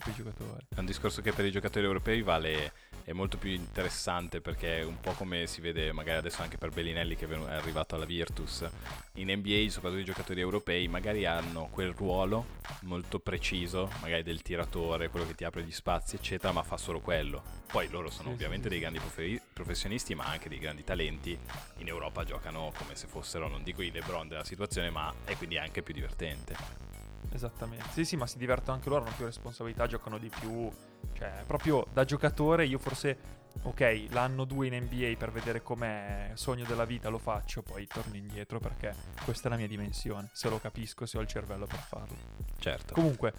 È 0.70 0.80
un 0.80 0.86
discorso 0.86 1.22
che 1.24 1.34
per 1.34 1.44
i 1.46 1.52
giocatori 1.52 1.84
europei 1.86 2.22
vale 2.22 2.72
è 3.08 3.14
molto 3.14 3.38
più 3.38 3.52
interessante 3.52 4.42
perché 4.42 4.80
è 4.80 4.84
un 4.84 5.00
po' 5.00 5.14
come 5.14 5.48
si 5.48 5.62
vede 5.62 5.94
magari 5.94 6.18
adesso 6.18 6.42
anche 6.42 6.58
per 6.58 6.72
Bellinelli 6.72 7.16
che 7.16 7.26
è 7.26 7.52
arrivato 7.54 7.96
alla 7.96 8.04
Virtus. 8.04 8.70
In 9.14 9.32
NBA, 9.32 9.70
soprattutto 9.70 10.02
i 10.02 10.04
giocatori 10.04 10.42
europei, 10.42 10.90
magari 10.90 11.26
hanno 11.26 11.70
quel 11.72 11.94
ruolo 11.94 12.48
molto 12.82 13.20
preciso, 13.20 13.90
magari 14.02 14.24
del 14.24 14.42
tiratore, 14.42 15.08
quello 15.08 15.26
che 15.26 15.36
ti 15.36 15.46
apre 15.46 15.64
gli 15.64 15.72
spazi, 15.72 16.18
eccetera, 16.18 16.52
ma 16.52 16.64
fa 16.64 16.76
solo 16.76 17.00
quello. 17.00 17.42
Poi 17.72 17.88
loro 17.90 18.10
sono 18.10 18.28
Sì, 18.28 18.34
ovviamente 18.34 18.64
sì, 18.64 18.70
dei 18.72 18.80
grandi 18.80 19.00
profe- 19.00 19.42
professionisti, 19.54 20.14
ma 20.14 20.26
anche 20.26 20.50
dei 20.50 20.60
grandi 20.60 20.84
talenti. 20.84 21.40
In 21.78 21.88
Europa 21.88 22.26
giocano 22.26 22.74
come 22.76 22.98
se 22.98 23.08
fossero, 23.08 23.48
non 23.48 23.64
dico 23.64 23.82
i 23.82 23.90
LeBron 23.90 24.28
della 24.28 24.44
situazione, 24.44 24.90
ma 24.90 25.14
è 25.24 25.38
quindi 25.38 25.58
anche 25.58 25.82
più 25.82 25.94
divertente. 25.94 26.97
Esattamente. 27.32 27.90
Sì, 27.92 28.06
sì, 28.06 28.16
ma 28.16 28.28
si 28.28 28.38
divertono 28.38 28.78
anche 28.78 28.90
loro, 28.90 29.04
hanno 29.04 29.16
più 29.16 29.26
responsabilità, 29.26 29.88
giocano 29.88 30.18
di 30.18 30.30
più. 30.30 30.70
Cioè, 31.14 31.44
proprio 31.46 31.86
da 31.92 32.04
giocatore 32.04 32.66
io 32.66 32.78
forse 32.78 33.38
ok, 33.64 34.08
l'anno 34.10 34.46
2 34.46 34.68
in 34.68 34.84
NBA 34.84 35.16
per 35.18 35.32
vedere 35.32 35.62
com'è 35.62 36.32
sogno 36.36 36.66
della 36.66 36.86
vita 36.86 37.10
lo 37.10 37.18
faccio, 37.18 37.62
poi 37.62 37.88
torno 37.88 38.16
indietro 38.16 38.60
perché 38.60 38.96
questa 39.24 39.48
è 39.48 39.52
la 39.52 39.58
mia 39.58 39.68
dimensione, 39.68 40.30
se 40.34 40.50
lo 40.50 40.60
capisco, 40.60 41.06
se 41.06 41.18
ho 41.18 41.22
il 41.22 41.28
cervello 41.28 41.66
per 41.66 41.80
farlo. 41.80 42.16
Certo. 42.60 42.94
Comunque, 42.94 43.34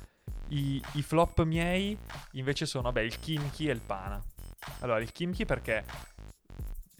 i, 0.48 0.82
i 0.94 1.02
flop 1.02 1.42
miei 1.42 1.96
invece 2.32 2.66
sono, 2.66 2.84
vabbè, 2.84 3.00
il 3.00 3.18
Kimchi 3.18 3.68
e 3.68 3.72
il 3.72 3.80
Pana. 3.80 4.22
Allora, 4.80 5.00
il 5.00 5.12
Kimchi 5.12 5.44
perché 5.44 5.84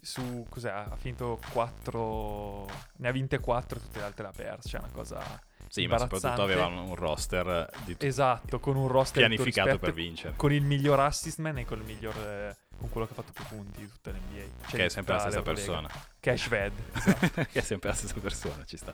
su 0.01 0.45
cos'è? 0.49 0.69
Ha 0.69 0.95
finito 0.95 1.39
4 1.51 2.65
ne 2.97 3.07
ha 3.07 3.11
vinte 3.11 3.39
4 3.39 3.79
tutte 3.79 3.99
le 3.99 4.05
altre 4.05 4.23
le 4.23 4.29
ha 4.29 4.33
perse, 4.33 4.69
cioè 4.69 4.79
una 4.79 4.91
cosa 4.91 5.41
Sì, 5.69 5.85
ma 5.87 5.97
soprattutto 5.99 6.41
avevano 6.41 6.83
un 6.83 6.95
roster 6.95 7.69
di 7.85 7.95
t- 7.95 8.03
Esatto, 8.03 8.59
con 8.59 8.75
un 8.75 8.87
roster 8.87 9.25
pianificato 9.27 9.77
per 9.77 9.93
vincere. 9.93 10.33
con 10.35 10.51
il 10.51 10.63
miglior 10.63 10.99
assist 10.99 11.37
man 11.39 11.59
e 11.59 11.65
con 11.65 11.79
il 11.79 11.85
miglior 11.85 12.17
eh, 12.17 12.55
con 12.77 12.89
quello 12.89 13.05
che 13.05 13.13
ha 13.13 13.15
fatto 13.15 13.31
più 13.33 13.45
punti 13.45 13.81
di 13.81 13.87
tutta 13.89 14.09
l'NBA. 14.11 14.67
Cioè 14.67 14.79
che 14.79 14.85
è 14.85 14.89
sempre 14.89 15.13
la 15.13 15.19
stessa 15.19 15.41
persona. 15.41 15.89
Che 16.19 16.31
è 16.31 16.35
Shved, 16.35 16.73
esatto. 16.95 17.29
che 17.51 17.59
è 17.59 17.61
sempre 17.61 17.89
la 17.89 17.95
stessa 17.95 18.15
persona, 18.19 18.65
ci 18.65 18.77
sta. 18.77 18.93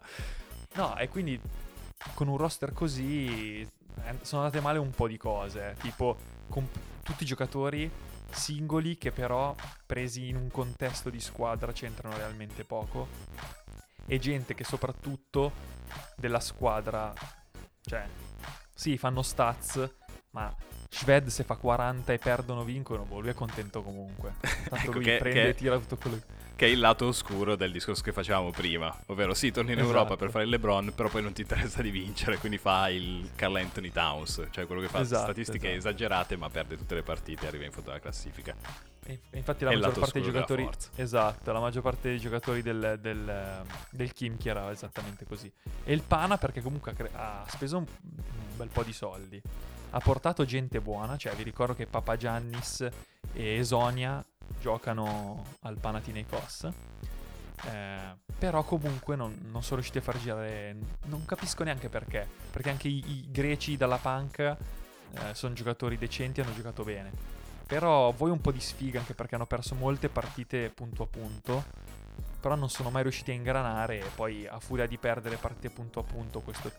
No, 0.74 0.98
e 0.98 1.08
quindi 1.08 1.39
con 2.13 2.27
un 2.27 2.38
roster 2.38 2.74
così 2.74 3.62
eh, 3.62 4.17
sono 4.22 4.44
andate 4.44 4.62
male 4.62 4.77
un 4.77 4.91
po' 4.91 5.08
di 5.08 5.17
cose, 5.17 5.75
tipo 5.79 6.17
con 6.50 6.67
tutti 7.01 7.24
i 7.24 7.25
giocatori 7.25 7.89
singoli 8.32 8.98
che 8.98 9.12
però 9.12 9.55
presi 9.86 10.27
in 10.27 10.36
un 10.36 10.50
contesto 10.51 11.10
di 11.10 11.22
squadra 11.22 11.72
c'entrano 11.72 12.17
realmente 12.17 12.63
poco 12.65 13.08
e 14.07 14.19
gente 14.19 14.53
che 14.53 14.63
soprattutto 14.63 15.51
della 16.15 16.39
squadra, 16.39 17.13
cioè 17.81 18.05
sì, 18.74 18.97
fanno 18.97 19.21
stats, 19.21 19.89
ma 20.31 20.53
Shved 20.89 21.27
se 21.27 21.43
fa 21.43 21.55
40 21.55 22.13
e 22.13 22.17
perdono 22.19 22.63
vincono, 22.63 23.03
boh, 23.03 23.19
lui 23.19 23.29
è 23.29 23.33
contento 23.33 23.81
comunque. 23.81 24.35
Tanto 24.69 24.75
Ecco 24.75 24.91
lui 24.91 25.03
che- 25.03 25.17
prende 25.17 25.41
che- 25.41 25.47
e 25.50 25.55
tira 25.55 25.77
tutto 25.77 25.97
quello 25.97 26.17
Che 26.17 26.35
è 26.57 26.69
il 26.69 26.79
lato 26.79 27.07
oscuro 27.07 27.55
del 27.55 27.71
discorso 27.71 28.01
che 28.01 28.13
facevamo 28.13 28.51
prima. 28.51 28.95
Ovvero, 29.07 29.33
sì, 29.33 29.51
torni 29.51 29.74
in 29.74 29.79
Esatto. 29.79 29.93
Europa 29.93 30.15
per 30.15 30.29
fare 30.29 30.45
il 30.45 30.50
LeBron, 30.51 30.93
però 30.95 31.09
poi 31.09 31.21
non 31.21 31.33
ti 31.33 31.41
interessa 31.41 31.81
di 31.81 31.89
vincere, 31.89 32.38
quindi 32.38 32.57
fa 32.57 32.89
il 32.89 33.31
Carl 33.35 33.55
Anthony 33.55 33.91
Towns, 33.91 34.47
cioè 34.51 34.65
quello 34.65 34.81
che 34.81 34.88
fa 34.88 35.01
Esatto, 35.01 35.24
statistiche 35.24 35.74
esatto. 35.74 35.89
esagerate, 35.89 36.38
ma 36.38 36.50
perde 36.50 36.77
tutte 36.77 36.95
le 36.95 37.03
partite 37.03 37.45
e 37.45 37.47
arriva 37.47 37.65
in 37.65 37.71
fondo 37.71 37.89
alla 37.89 38.00
classifica. 38.00 38.55
E 39.07 39.19
infatti 39.33 39.63
la 39.65 39.71
maggior 39.71 40.00
parte 40.00 40.19
dei 40.19 40.31
giocatori. 40.31 40.69
Esatto, 40.95 41.51
la 41.51 41.59
maggior 41.59 41.83
parte 41.83 42.09
dei 42.09 42.19
giocatori 42.19 42.62
del, 42.63 42.97
del, 43.00 43.63
del 43.91 44.13
Kimchi 44.13 44.50
era 44.50 44.71
esattamente 44.71 45.25
così. 45.25 45.51
E 45.83 45.93
il 45.93 46.01
Pana, 46.01 46.38
perché 46.38 46.62
comunque 46.62 46.91
ha, 46.91 46.93
cre- 46.95 47.12
ha 47.13 47.45
speso 47.47 47.77
un, 47.77 47.85
un 48.01 48.57
bel 48.57 48.69
po' 48.69 48.83
di 48.83 48.93
soldi. 48.93 49.39
Ha 49.91 50.00
portato 50.00 50.43
gente 50.43 50.81
buona, 50.81 51.17
cioè 51.17 51.35
vi 51.35 51.43
ricordo 51.43 51.75
che 51.75 51.85
Papa 51.85 52.17
Giannis 52.17 52.81
e 53.33 53.57
Esonia 53.57 54.25
giocano 54.60 55.44
al 55.62 55.78
Panathinaikos. 55.78 56.70
Eh, 57.64 58.16
però 58.38 58.64
comunque 58.64 59.16
non, 59.16 59.38
non 59.50 59.64
sono 59.64 59.75
riusciti 59.75 60.00
a 60.00 60.02
far 60.02 60.20
girare. 60.20 60.75
Non 61.06 61.25
capisco 61.25 61.64
neanche 61.64 61.90
perché. 61.90 62.28
Perché 62.52 62.70
anche 62.70 62.88
i, 62.88 63.04
i 63.06 63.32
greci 63.32 63.78
dalla 63.78 63.98
panca 63.98 64.58
eh, 65.12 65.34
sono 65.34 65.54
giocatori 65.54 65.98
decenti 65.98 66.40
e 66.40 66.44
hanno 66.44 66.54
giocato 66.54 66.84
bene. 66.84 67.12
Però 67.66 68.12
vuoi 68.12 68.30
un 68.30 68.42
po' 68.42 68.52
di 68.52 68.60
sfiga 68.60 69.00
anche 69.00 69.14
perché 69.14 69.36
hanno 69.36 69.48
perso 69.48 69.75
molte 69.75 70.10
partite 70.10 70.70
punto 70.70 71.04
a 71.04 71.08
punto. 71.08 71.64
Però 72.40 72.56
non 72.56 72.70
sono 72.70 72.92
mai 72.92 73.04
riusciti 73.04 73.32
a 73.32 73.34
ingranare. 73.34 74.00
E 74.00 74.10
poi 74.14 74.46
a 74.46 74.60
furia 74.60 74.86
di 74.86 74.98
perdere 74.98 75.38
partite 75.38 75.70
punto 75.70 76.00
a 76.00 76.04
punto, 76.04 76.42
questo 76.42 76.72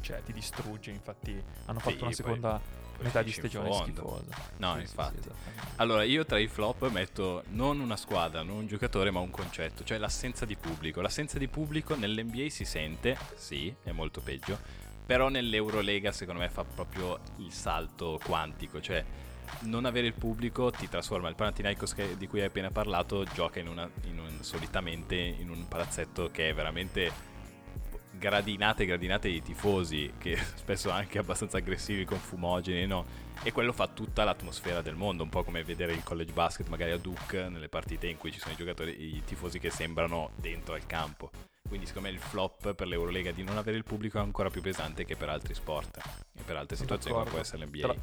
cioè, 0.00 0.22
ti 0.24 0.32
distrugge. 0.32 0.90
Infatti, 0.90 1.40
hanno 1.66 1.80
fatto 1.80 1.96
Sì, 1.96 2.02
una 2.02 2.12
seconda 2.12 2.60
poi 2.60 3.04
metà 3.04 3.22
di 3.22 3.30
stagione 3.32 3.72
schifosa. 3.72 4.34
No, 4.56 4.74
Sì, 4.74 4.80
infatti. 4.80 5.22
sì. 5.22 5.30
Allora, 5.76 6.02
io 6.02 6.24
tra 6.26 6.38
i 6.38 6.48
flop 6.48 6.88
metto 6.90 7.44
non 7.50 7.78
una 7.80 7.96
squadra, 7.96 8.42
non 8.42 8.56
un 8.56 8.66
giocatore, 8.66 9.10
ma 9.10 9.20
un 9.20 9.30
concetto, 9.30 9.84
cioè 9.84 9.98
l'assenza 9.98 10.44
di 10.44 10.56
pubblico. 10.56 11.00
L'assenza 11.00 11.38
di 11.38 11.46
pubblico 11.46 11.94
nell'NBA 11.94 12.48
si 12.48 12.64
sente, 12.64 13.16
sì, 13.36 13.72
è 13.84 13.92
molto 13.92 14.20
peggio, 14.20 14.58
però 15.06 15.28
nell'Eurolega 15.28 16.10
secondo 16.12 16.40
me 16.40 16.48
fa 16.48 16.64
proprio 16.64 17.18
il 17.36 17.52
salto 17.52 18.18
quantico, 18.24 18.80
cioè 18.80 19.04
non 19.60 19.84
avere 19.86 20.06
il 20.08 20.12
pubblico 20.14 20.70
ti 20.70 20.88
trasforma 20.88 21.28
il 21.28 21.34
Panathinaikos 21.34 21.94
che- 21.94 22.16
di 22.18 22.26
cui 22.26 22.40
hai 22.40 22.46
appena 22.46 22.70
parlato 22.70 23.24
gioca 23.24 23.58
in 23.60 23.68
una, 23.68 23.88
in 24.04 24.18
un- 24.18 24.42
solitamente 24.42 25.14
in 25.16 25.48
un 25.48 25.66
palazzetto 25.66 26.30
che 26.30 26.50
è 26.50 26.54
veramente 26.54 27.10
gradinate 28.18 28.84
gradinate 28.84 29.30
di 29.30 29.40
tifosi 29.40 30.12
che 30.18 30.36
spesso 30.56 30.90
anche 30.90 31.18
abbastanza 31.18 31.58
aggressivi 31.58 32.04
con 32.04 32.18
fumogeni 32.18 32.86
no? 32.86 33.26
e 33.42 33.52
quello 33.52 33.72
fa 33.72 33.86
tutta 33.86 34.24
l'atmosfera 34.24 34.82
del 34.82 34.96
mondo 34.96 35.22
un 35.22 35.28
po' 35.28 35.44
come 35.44 35.62
vedere 35.62 35.92
il 35.92 36.02
college 36.02 36.32
basket 36.32 36.68
magari 36.68 36.90
a 36.90 36.98
Duke 36.98 37.48
nelle 37.48 37.68
partite 37.68 38.08
in 38.08 38.16
cui 38.16 38.32
ci 38.32 38.40
sono 38.40 38.52
i 38.52 38.56
giocatori 38.56 39.14
i 39.16 39.22
tifosi 39.24 39.58
che 39.58 39.70
sembrano 39.70 40.30
dentro 40.36 40.74
al 40.74 40.86
campo. 40.86 41.30
Quindi 41.68 41.86
secondo 41.86 42.08
me 42.08 42.14
il 42.14 42.20
flop 42.20 42.74
per 42.74 42.86
l'Eurolega 42.86 43.30
di 43.30 43.42
non 43.42 43.58
avere 43.58 43.76
il 43.76 43.84
pubblico 43.84 44.18
è 44.18 44.22
ancora 44.22 44.48
più 44.48 44.62
pesante 44.62 45.04
che 45.04 45.16
per 45.16 45.28
altri 45.28 45.54
sport 45.54 45.98
e 46.34 46.42
per 46.42 46.56
altre 46.56 46.76
situazioni 46.76 47.16
come 47.16 47.28
può 47.28 47.38
essere 47.38 47.64
l'NBA 47.64 47.80
Tra, 47.80 47.94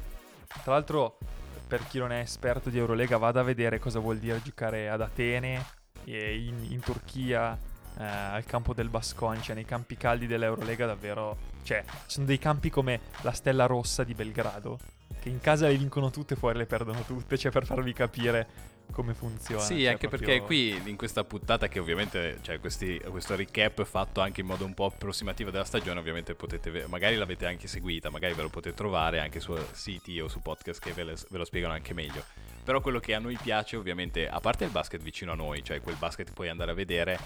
tra 0.62 0.72
l'altro, 0.72 1.18
per 1.66 1.84
chi 1.88 1.98
non 1.98 2.12
è 2.12 2.20
esperto 2.20 2.70
di 2.70 2.78
Eurolega, 2.78 3.18
vada 3.18 3.40
a 3.40 3.42
vedere 3.42 3.80
cosa 3.80 3.98
vuol 3.98 4.18
dire 4.18 4.40
giocare 4.40 4.88
ad 4.88 5.00
Atene 5.00 5.66
e 6.04 6.38
in, 6.38 6.64
in 6.70 6.80
Turchia 6.80 7.58
eh, 7.98 8.04
al 8.04 8.44
campo 8.44 8.74
del 8.74 8.88
Basconi, 8.88 9.40
cioè 9.42 9.54
nei 9.54 9.64
campi 9.64 9.96
caldi 9.96 10.26
dell'Eurolega 10.26 10.86
davvero... 10.86 11.54
Cioè, 11.62 11.84
sono 12.06 12.26
dei 12.26 12.38
campi 12.38 12.70
come 12.70 13.00
la 13.22 13.32
Stella 13.32 13.66
Rossa 13.66 14.04
di 14.04 14.14
Belgrado, 14.14 14.78
che 15.20 15.28
in 15.28 15.40
casa 15.40 15.66
le 15.66 15.76
vincono 15.76 16.10
tutte, 16.10 16.36
fuori 16.36 16.58
le 16.58 16.66
perdono 16.66 17.02
tutte, 17.02 17.36
cioè 17.36 17.50
per 17.50 17.66
farvi 17.66 17.92
capire 17.92 18.74
come 18.92 19.14
funziona. 19.14 19.60
Sì, 19.60 19.80
cioè, 19.80 19.88
anche 19.88 20.06
proprio- 20.06 20.28
perché 20.28 20.44
qui 20.44 20.80
in 20.88 20.96
questa 20.96 21.24
puntata 21.24 21.66
che 21.66 21.80
ovviamente 21.80 22.38
cioè 22.42 22.60
questi- 22.60 23.00
questo 23.10 23.34
recap 23.34 23.84
fatto 23.84 24.20
anche 24.20 24.42
in 24.42 24.46
modo 24.46 24.64
un 24.64 24.74
po' 24.74 24.84
approssimativo 24.84 25.50
della 25.50 25.64
stagione, 25.64 25.98
ovviamente 25.98 26.36
potete 26.36 26.86
magari 26.86 27.16
l'avete 27.16 27.46
anche 27.46 27.66
seguita, 27.66 28.10
magari 28.10 28.34
ve 28.34 28.42
lo 28.42 28.48
potete 28.48 28.76
trovare 28.76 29.18
anche 29.18 29.40
su 29.40 29.58
siti 29.72 30.20
o 30.20 30.28
su 30.28 30.40
podcast 30.40 30.80
che 30.80 30.92
ve, 30.92 31.02
le- 31.02 31.16
ve 31.30 31.38
lo 31.38 31.44
spiegano 31.44 31.72
anche 31.72 31.94
meglio. 31.94 32.22
Però 32.62 32.80
quello 32.80 33.00
che 33.00 33.14
a 33.14 33.18
noi 33.18 33.36
piace 33.42 33.76
ovviamente, 33.76 34.28
a 34.28 34.38
parte 34.38 34.62
il 34.64 34.70
basket 34.70 35.02
vicino 35.02 35.32
a 35.32 35.34
noi, 35.34 35.64
cioè 35.64 35.80
quel 35.80 35.96
basket 35.96 36.26
che 36.28 36.32
puoi 36.32 36.48
andare 36.48 36.70
a 36.70 36.74
vedere, 36.74 37.18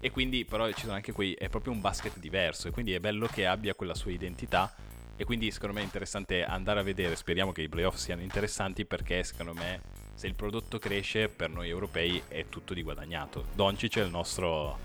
e 0.00 0.10
quindi 0.10 0.44
però 0.44 0.70
ci 0.72 0.82
sono 0.82 0.92
anche 0.92 1.12
quei, 1.12 1.34
è 1.34 1.48
proprio 1.48 1.72
un 1.72 1.80
basket 1.80 2.18
diverso, 2.18 2.68
e 2.68 2.70
quindi 2.70 2.92
è 2.92 3.00
bello 3.00 3.26
che 3.26 3.46
abbia 3.46 3.74
quella 3.74 3.94
sua 3.94 4.10
identità. 4.10 4.74
E 5.16 5.24
quindi 5.24 5.50
secondo 5.50 5.74
me 5.74 5.80
è 5.80 5.84
interessante 5.84 6.44
andare 6.44 6.78
a 6.78 6.84
vedere, 6.84 7.16
speriamo 7.16 7.50
che 7.50 7.62
i 7.62 7.68
playoff 7.68 7.96
siano 7.96 8.22
interessanti 8.22 8.84
perché 8.84 9.24
secondo 9.24 9.52
me 9.52 9.80
se 10.14 10.28
il 10.28 10.36
prodotto 10.36 10.78
cresce 10.78 11.28
per 11.28 11.50
noi 11.50 11.68
europei 11.68 12.22
è 12.28 12.48
tutto 12.48 12.72
di 12.72 12.82
guadagnato. 12.82 13.46
Doncic 13.54 13.98
è 13.98 14.02
il 14.02 14.10
nostro 14.10 14.78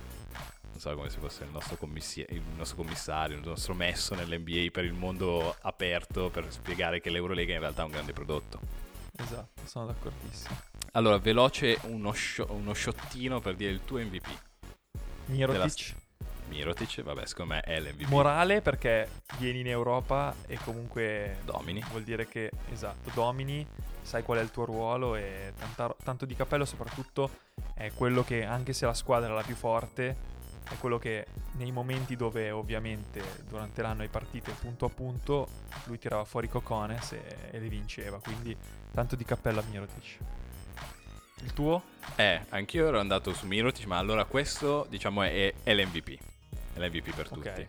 non 0.74 0.82
so 0.82 0.96
come 0.96 1.10
se 1.10 1.20
fosse 1.20 1.44
il 1.44 1.52
nostro, 1.52 1.76
commissi- 1.76 2.26
il 2.30 2.42
nostro 2.58 2.78
commissario, 2.78 3.38
il 3.38 3.46
nostro 3.46 3.76
messo 3.76 4.16
nell'NBA 4.16 4.72
per 4.72 4.86
il 4.86 4.94
mondo 4.94 5.56
aperto 5.62 6.30
per 6.30 6.52
spiegare 6.52 7.00
che 7.00 7.12
l'Eurolega 7.12 7.54
in 7.54 7.60
realtà 7.60 7.84
è 7.84 7.86
un 7.86 7.92
grande 7.92 8.12
prodotto. 8.12 8.60
Esatto, 9.16 9.62
sono 9.66 9.86
d'accordissimo. 9.86 10.56
Allora, 10.94 11.20
veloce 11.20 11.80
uno, 11.84 12.12
scio- 12.12 12.48
uno 12.50 12.74
sciottino 12.74 13.40
per 13.40 13.56
dire 13.56 13.70
il 13.70 13.82
tuo 13.86 14.00
MVP. 14.00 14.28
Mirotic, 15.26 15.96
Mirotic, 16.50 17.02
vabbè, 17.02 17.26
secondo 17.26 17.54
me 17.54 17.62
è 17.62 17.80
l'MVP. 17.80 18.10
morale 18.10 18.62
perché 18.62 19.10
vieni 19.38 19.62
in 19.62 19.68
Europa 19.68 20.36
e 20.46 20.58
comunque 20.64 21.38
Domini. 21.46 21.84
Vuol 21.90 22.04
dire 22.04 22.28
che, 22.28 22.52
esatto, 22.72 23.10
domini, 23.14 23.66
sai 24.02 24.24
qual 24.24 24.40
è 24.40 24.42
il 24.42 24.52
tuo 24.52 24.66
ruolo 24.66 25.16
e 25.16 25.54
tanta- 25.58 25.96
tanto 26.04 26.26
di 26.26 26.36
cappello 26.36 26.66
soprattutto 26.66 27.30
è 27.74 27.92
quello 27.94 28.24
che, 28.24 28.44
anche 28.46 28.74
se 28.74 28.86
la 28.86 28.94
squadra 28.94 29.30
è 29.30 29.34
la 29.34 29.42
più 29.42 29.56
forte, 29.56 30.32
è 30.70 30.78
quello 30.78 30.98
che 30.98 31.28
nei 31.54 31.72
momenti 31.72 32.16
dove 32.16 32.52
ovviamente 32.52 33.22
durante 33.48 33.82
l'anno 33.82 34.02
hai 34.02 34.08
partite 34.10 34.52
punto 34.52 34.86
a 34.86 34.90
punto, 34.90 35.48
lui 35.86 35.98
tirava 35.98 36.24
fuori 36.26 36.48
Cocones 36.48 37.14
e, 37.14 37.22
e 37.52 37.60
le 37.60 37.68
vinceva, 37.68 38.20
quindi 38.20 38.56
tanto 38.92 39.16
di 39.16 39.26
cappello 39.26 39.60
a 39.60 39.64
Mirotic. 39.70 40.18
Il 41.44 41.54
tuo? 41.54 41.84
Eh, 42.16 42.42
anch'io 42.50 42.88
ero 42.88 43.00
andato 43.00 43.34
su 43.34 43.46
Mirotic, 43.46 43.86
ma 43.86 43.98
allora 43.98 44.24
questo, 44.26 44.86
diciamo, 44.90 45.24
è, 45.24 45.54
è 45.64 45.74
l'MVP. 45.74 46.18
È 46.74 46.80
l'MVP 46.80 47.14
per 47.14 47.28
tutti. 47.30 47.68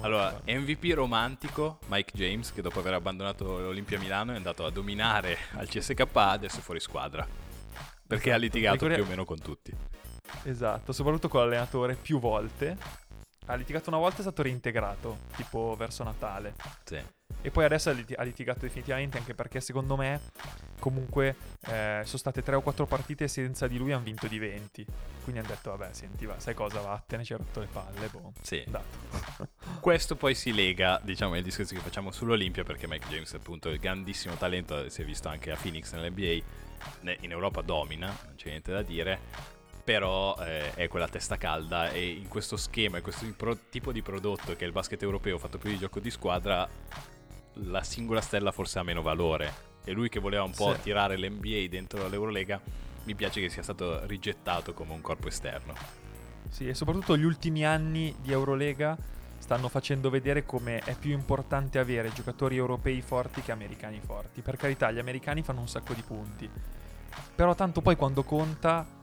Allora. 0.00 0.40
MVP 0.46 0.92
romantico, 0.92 1.78
Mike 1.88 2.12
James, 2.14 2.52
che 2.52 2.62
dopo 2.62 2.80
aver 2.80 2.94
abbandonato 2.94 3.58
l'Olimpia 3.60 3.98
Milano 3.98 4.32
è 4.32 4.36
andato 4.36 4.64
a 4.64 4.70
dominare 4.70 5.38
al 5.56 5.66
CSK, 5.68 6.04
adesso 6.14 6.58
è 6.58 6.62
fuori 6.62 6.80
squadra. 6.80 7.26
Perché 8.06 8.30
ha 8.30 8.36
Esatto. 8.36 8.40
litigato 8.42 8.74
Ricordi- 8.86 8.94
più 8.96 9.04
o 9.04 9.08
meno 9.08 9.24
con 9.24 9.40
tutti. 9.40 9.72
Esatto, 10.44 10.92
soprattutto 10.92 11.28
con 11.28 11.40
l'allenatore 11.40 11.94
più 11.94 12.20
volte. 12.20 12.76
Ha 13.46 13.54
litigato 13.54 13.90
una 13.90 13.98
volta 13.98 14.16
e 14.16 14.18
è 14.18 14.22
stato 14.22 14.42
reintegrato, 14.42 15.18
tipo 15.36 15.74
verso 15.76 16.02
Natale. 16.04 16.54
Sì. 16.84 17.00
E 17.42 17.50
poi 17.50 17.64
adesso 17.64 17.90
ha, 17.90 17.92
liti- 17.92 18.14
ha 18.14 18.22
litigato 18.22 18.60
definitivamente 18.60 19.18
anche 19.18 19.34
perché 19.34 19.60
secondo 19.60 19.96
me 19.96 20.20
comunque 20.78 21.36
eh, 21.66 22.02
sono 22.04 22.18
state 22.18 22.42
3 22.42 22.56
o 22.56 22.60
4 22.60 22.86
partite 22.86 23.28
senza 23.28 23.66
di 23.66 23.78
lui 23.78 23.92
hanno 23.92 24.04
vinto 24.04 24.26
di 24.26 24.38
20. 24.38 24.84
Quindi 25.22 25.40
hanno 25.40 25.50
detto 25.50 25.70
vabbè 25.70 25.92
senti 25.92 26.24
va, 26.26 26.38
sai 26.38 26.54
cosa 26.54 26.80
vattene, 26.80 27.24
ci 27.24 27.34
ha 27.34 27.36
rotto 27.36 27.60
le 27.60 27.66
palle, 27.66 28.08
boh. 28.08 28.32
Sì. 28.42 28.64
Dato. 28.66 29.48
Questo 29.80 30.16
poi 30.16 30.34
si 30.34 30.52
lega, 30.52 31.00
diciamo, 31.02 31.34
ai 31.34 31.42
discorsi 31.42 31.74
che 31.74 31.80
facciamo 31.80 32.10
sull'Olimpia, 32.10 32.64
perché 32.64 32.86
Mike 32.88 33.08
James, 33.08 33.32
appunto, 33.34 33.68
è 33.68 33.72
il 33.72 33.78
grandissimo 33.78 34.34
talento, 34.34 34.88
si 34.88 35.02
è 35.02 35.04
visto 35.04 35.28
anche 35.28 35.50
a 35.50 35.56
Phoenix 35.56 35.92
nell'NBA, 35.92 36.44
ne- 37.00 37.18
in 37.20 37.30
Europa 37.30 37.62
domina, 37.62 38.06
non 38.24 38.34
c'è 38.36 38.48
niente 38.48 38.72
da 38.72 38.82
dire, 38.82 39.18
però 39.86 40.34
eh, 40.40 40.74
è 40.74 40.88
quella 40.88 41.06
testa 41.06 41.36
calda 41.36 41.90
e 41.92 42.08
in 42.08 42.26
questo 42.26 42.56
schema, 42.56 42.96
in 42.96 43.04
questo 43.04 43.24
pro- 43.36 43.56
tipo 43.70 43.92
di 43.92 44.02
prodotto 44.02 44.56
che 44.56 44.64
è 44.64 44.66
il 44.66 44.72
basket 44.72 45.00
europeo 45.00 45.38
fatto 45.38 45.58
più 45.58 45.70
di 45.70 45.78
gioco 45.78 46.00
di 46.00 46.10
squadra, 46.10 46.68
la 47.52 47.82
singola 47.84 48.20
stella 48.20 48.50
forse 48.50 48.80
ha 48.80 48.82
meno 48.82 49.00
valore. 49.00 49.74
E 49.84 49.92
lui 49.92 50.08
che 50.08 50.18
voleva 50.18 50.42
un 50.42 50.50
po' 50.50 50.74
Sì. 50.74 50.80
tirare 50.80 51.16
l'NBA 51.16 51.68
dentro 51.70 52.08
l'Eurolega, 52.08 52.60
mi 53.04 53.14
piace 53.14 53.40
che 53.40 53.48
sia 53.48 53.62
stato 53.62 54.04
rigettato 54.06 54.74
come 54.74 54.92
un 54.92 55.00
corpo 55.00 55.28
esterno. 55.28 55.72
Sì, 56.48 56.66
e 56.66 56.74
soprattutto 56.74 57.16
gli 57.16 57.22
ultimi 57.22 57.64
anni 57.64 58.12
di 58.20 58.32
Eurolega 58.32 58.98
stanno 59.38 59.68
facendo 59.68 60.10
vedere 60.10 60.44
come 60.44 60.80
è 60.80 60.96
più 60.96 61.12
importante 61.12 61.78
avere 61.78 62.12
giocatori 62.12 62.56
europei 62.56 63.02
forti 63.02 63.40
che 63.40 63.52
americani 63.52 64.00
forti. 64.04 64.40
Per 64.42 64.56
carità, 64.56 64.90
gli 64.90 64.98
americani 64.98 65.42
fanno 65.42 65.60
un 65.60 65.68
sacco 65.68 65.94
di 65.94 66.02
punti. 66.02 66.50
Però 67.36 67.54
tanto 67.54 67.82
poi 67.82 67.94
quando 67.94 68.24
conta 68.24 68.95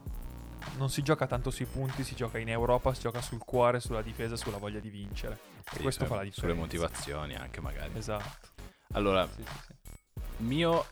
non 0.77 0.89
si 0.89 1.01
gioca 1.01 1.27
tanto 1.27 1.50
sui 1.51 1.65
punti, 1.65 2.03
si 2.03 2.15
gioca 2.15 2.38
in 2.38 2.50
Europa, 2.50 2.93
si 2.93 3.01
gioca 3.01 3.22
sul 3.22 3.39
cuore, 3.39 3.79
sulla 3.79 4.01
difesa, 4.01 4.36
sulla 4.36 4.58
voglia 4.58 4.79
di 4.79 4.89
vincere. 4.89 5.39
Sì, 5.70 5.77
e 5.77 5.82
questo 5.82 6.05
fa 6.05 6.15
la 6.15 6.24
differenza. 6.24 6.41
Sulle 6.41 6.53
motivazioni 6.53 7.36
anche 7.36 7.62
magari. 7.62 7.91
Esatto. 7.96 8.48
Allora, 8.93 9.27
Sì, 9.27 9.43
sì, 9.43 9.74
mio 10.38 10.86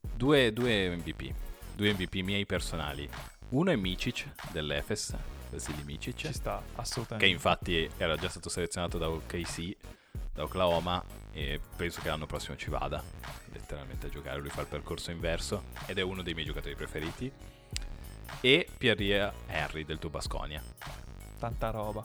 due, 0.00 0.52
due 0.52 0.96
MVP, 0.96 1.32
due 1.74 1.92
MVP 1.92 2.14
miei 2.16 2.46
personali. 2.46 3.08
Uno 3.50 3.70
è 3.70 3.76
Micic 3.76 4.26
dell'Efes, 4.50 5.14
Vasily 5.50 5.82
Micic, 5.84 6.16
Ci 6.16 6.32
sta, 6.32 6.62
che 6.64 6.80
assolutamente. 6.80 7.26
infatti 7.32 7.88
era 7.96 8.16
già 8.16 8.28
stato 8.28 8.48
selezionato 8.48 8.98
da 8.98 9.08
OKC, 9.08 9.76
da 10.32 10.42
Oklahoma 10.42 11.02
e 11.32 11.60
penso 11.76 12.00
che 12.00 12.08
l'anno 12.08 12.26
prossimo 12.26 12.56
ci 12.56 12.70
vada 12.70 13.02
letteralmente 13.52 14.06
a 14.06 14.10
giocare, 14.10 14.40
lui 14.40 14.50
fa 14.50 14.62
il 14.62 14.66
percorso 14.66 15.10
inverso 15.12 15.64
ed 15.86 15.98
è 15.98 16.02
uno 16.02 16.22
dei 16.22 16.34
miei 16.34 16.46
giocatori 16.46 16.74
preferiti. 16.74 17.30
E 18.40 18.68
Pierre 18.76 19.32
Henry 19.46 19.84
del 19.84 19.98
tuo 19.98 20.10
Basconia. 20.10 20.62
Tanta 21.38 21.70
roba. 21.70 22.04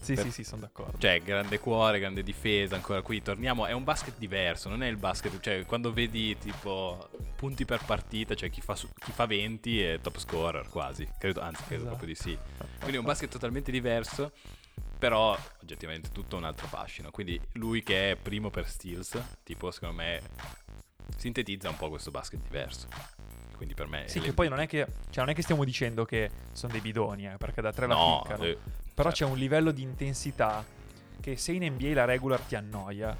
Sì, 0.00 0.14
Per- 0.14 0.24
sì, 0.24 0.30
sì, 0.30 0.44
sono 0.44 0.62
d'accordo. 0.62 0.96
Cioè, 0.96 1.20
grande 1.22 1.58
cuore, 1.58 1.98
grande 1.98 2.22
difesa, 2.22 2.76
ancora 2.76 3.02
qui 3.02 3.20
torniamo. 3.20 3.66
È 3.66 3.72
un 3.72 3.84
basket 3.84 4.16
diverso, 4.16 4.68
non 4.70 4.82
è 4.82 4.86
il 4.86 4.96
basket. 4.96 5.38
Cioè, 5.40 5.66
quando 5.66 5.92
vedi 5.92 6.36
tipo 6.38 7.10
punti 7.36 7.64
per 7.66 7.84
partita, 7.84 8.34
cioè 8.34 8.48
chi 8.48 8.60
fa, 8.62 8.74
su- 8.74 8.88
chi 8.98 9.12
fa 9.12 9.26
20 9.26 9.82
è 9.82 10.00
top 10.00 10.18
scorer 10.18 10.68
quasi. 10.68 11.06
Credo, 11.18 11.40
anzi, 11.40 11.62
credo 11.64 11.82
Esatto. 11.82 11.96
proprio 11.96 12.08
di 12.08 12.14
sì. 12.14 12.38
Quindi 12.78 12.96
è 12.96 12.98
un 13.00 13.04
basket 13.04 13.30
totalmente 13.30 13.70
diverso. 13.70 14.32
Però 14.98 15.36
oggettivamente 15.62 16.08
tutto 16.10 16.36
un 16.36 16.44
altro 16.44 16.66
fascino. 16.66 17.10
Quindi 17.10 17.38
lui 17.52 17.82
che 17.82 18.12
è 18.12 18.16
primo 18.16 18.50
per 18.50 18.66
steals, 18.68 19.20
tipo, 19.44 19.70
secondo 19.70 19.94
me 19.96 20.20
sintetizza 21.16 21.68
un 21.68 21.76
po' 21.76 21.88
questo 21.88 22.10
basket 22.10 22.40
diverso. 22.42 22.88
Quindi 23.58 23.74
per 23.74 23.88
me. 23.88 24.04
Sì, 24.06 24.20
che 24.20 24.26
le- 24.28 24.32
poi 24.34 24.48
non 24.48 24.60
è 24.60 24.68
che, 24.68 24.86
cioè 25.10 25.24
non 25.24 25.30
è 25.30 25.34
che 25.34 25.42
stiamo 25.42 25.64
dicendo 25.64 26.04
che 26.04 26.30
sono 26.52 26.70
dei 26.70 26.80
bidoni, 26.80 27.26
eh, 27.26 27.34
perché 27.38 27.60
da 27.60 27.72
tre 27.72 27.88
la 27.88 27.94
No, 27.94 28.22
piccano. 28.22 28.44
eh, 28.44 28.56
Però 28.94 29.10
certo. 29.10 29.24
c'è 29.24 29.24
un 29.24 29.36
livello 29.36 29.72
di 29.72 29.82
intensità 29.82 30.64
che 31.20 31.36
se 31.36 31.50
in 31.52 31.64
NBA 31.64 31.92
la 31.94 32.04
regular 32.04 32.40
ti 32.40 32.54
annoia, 32.54 33.16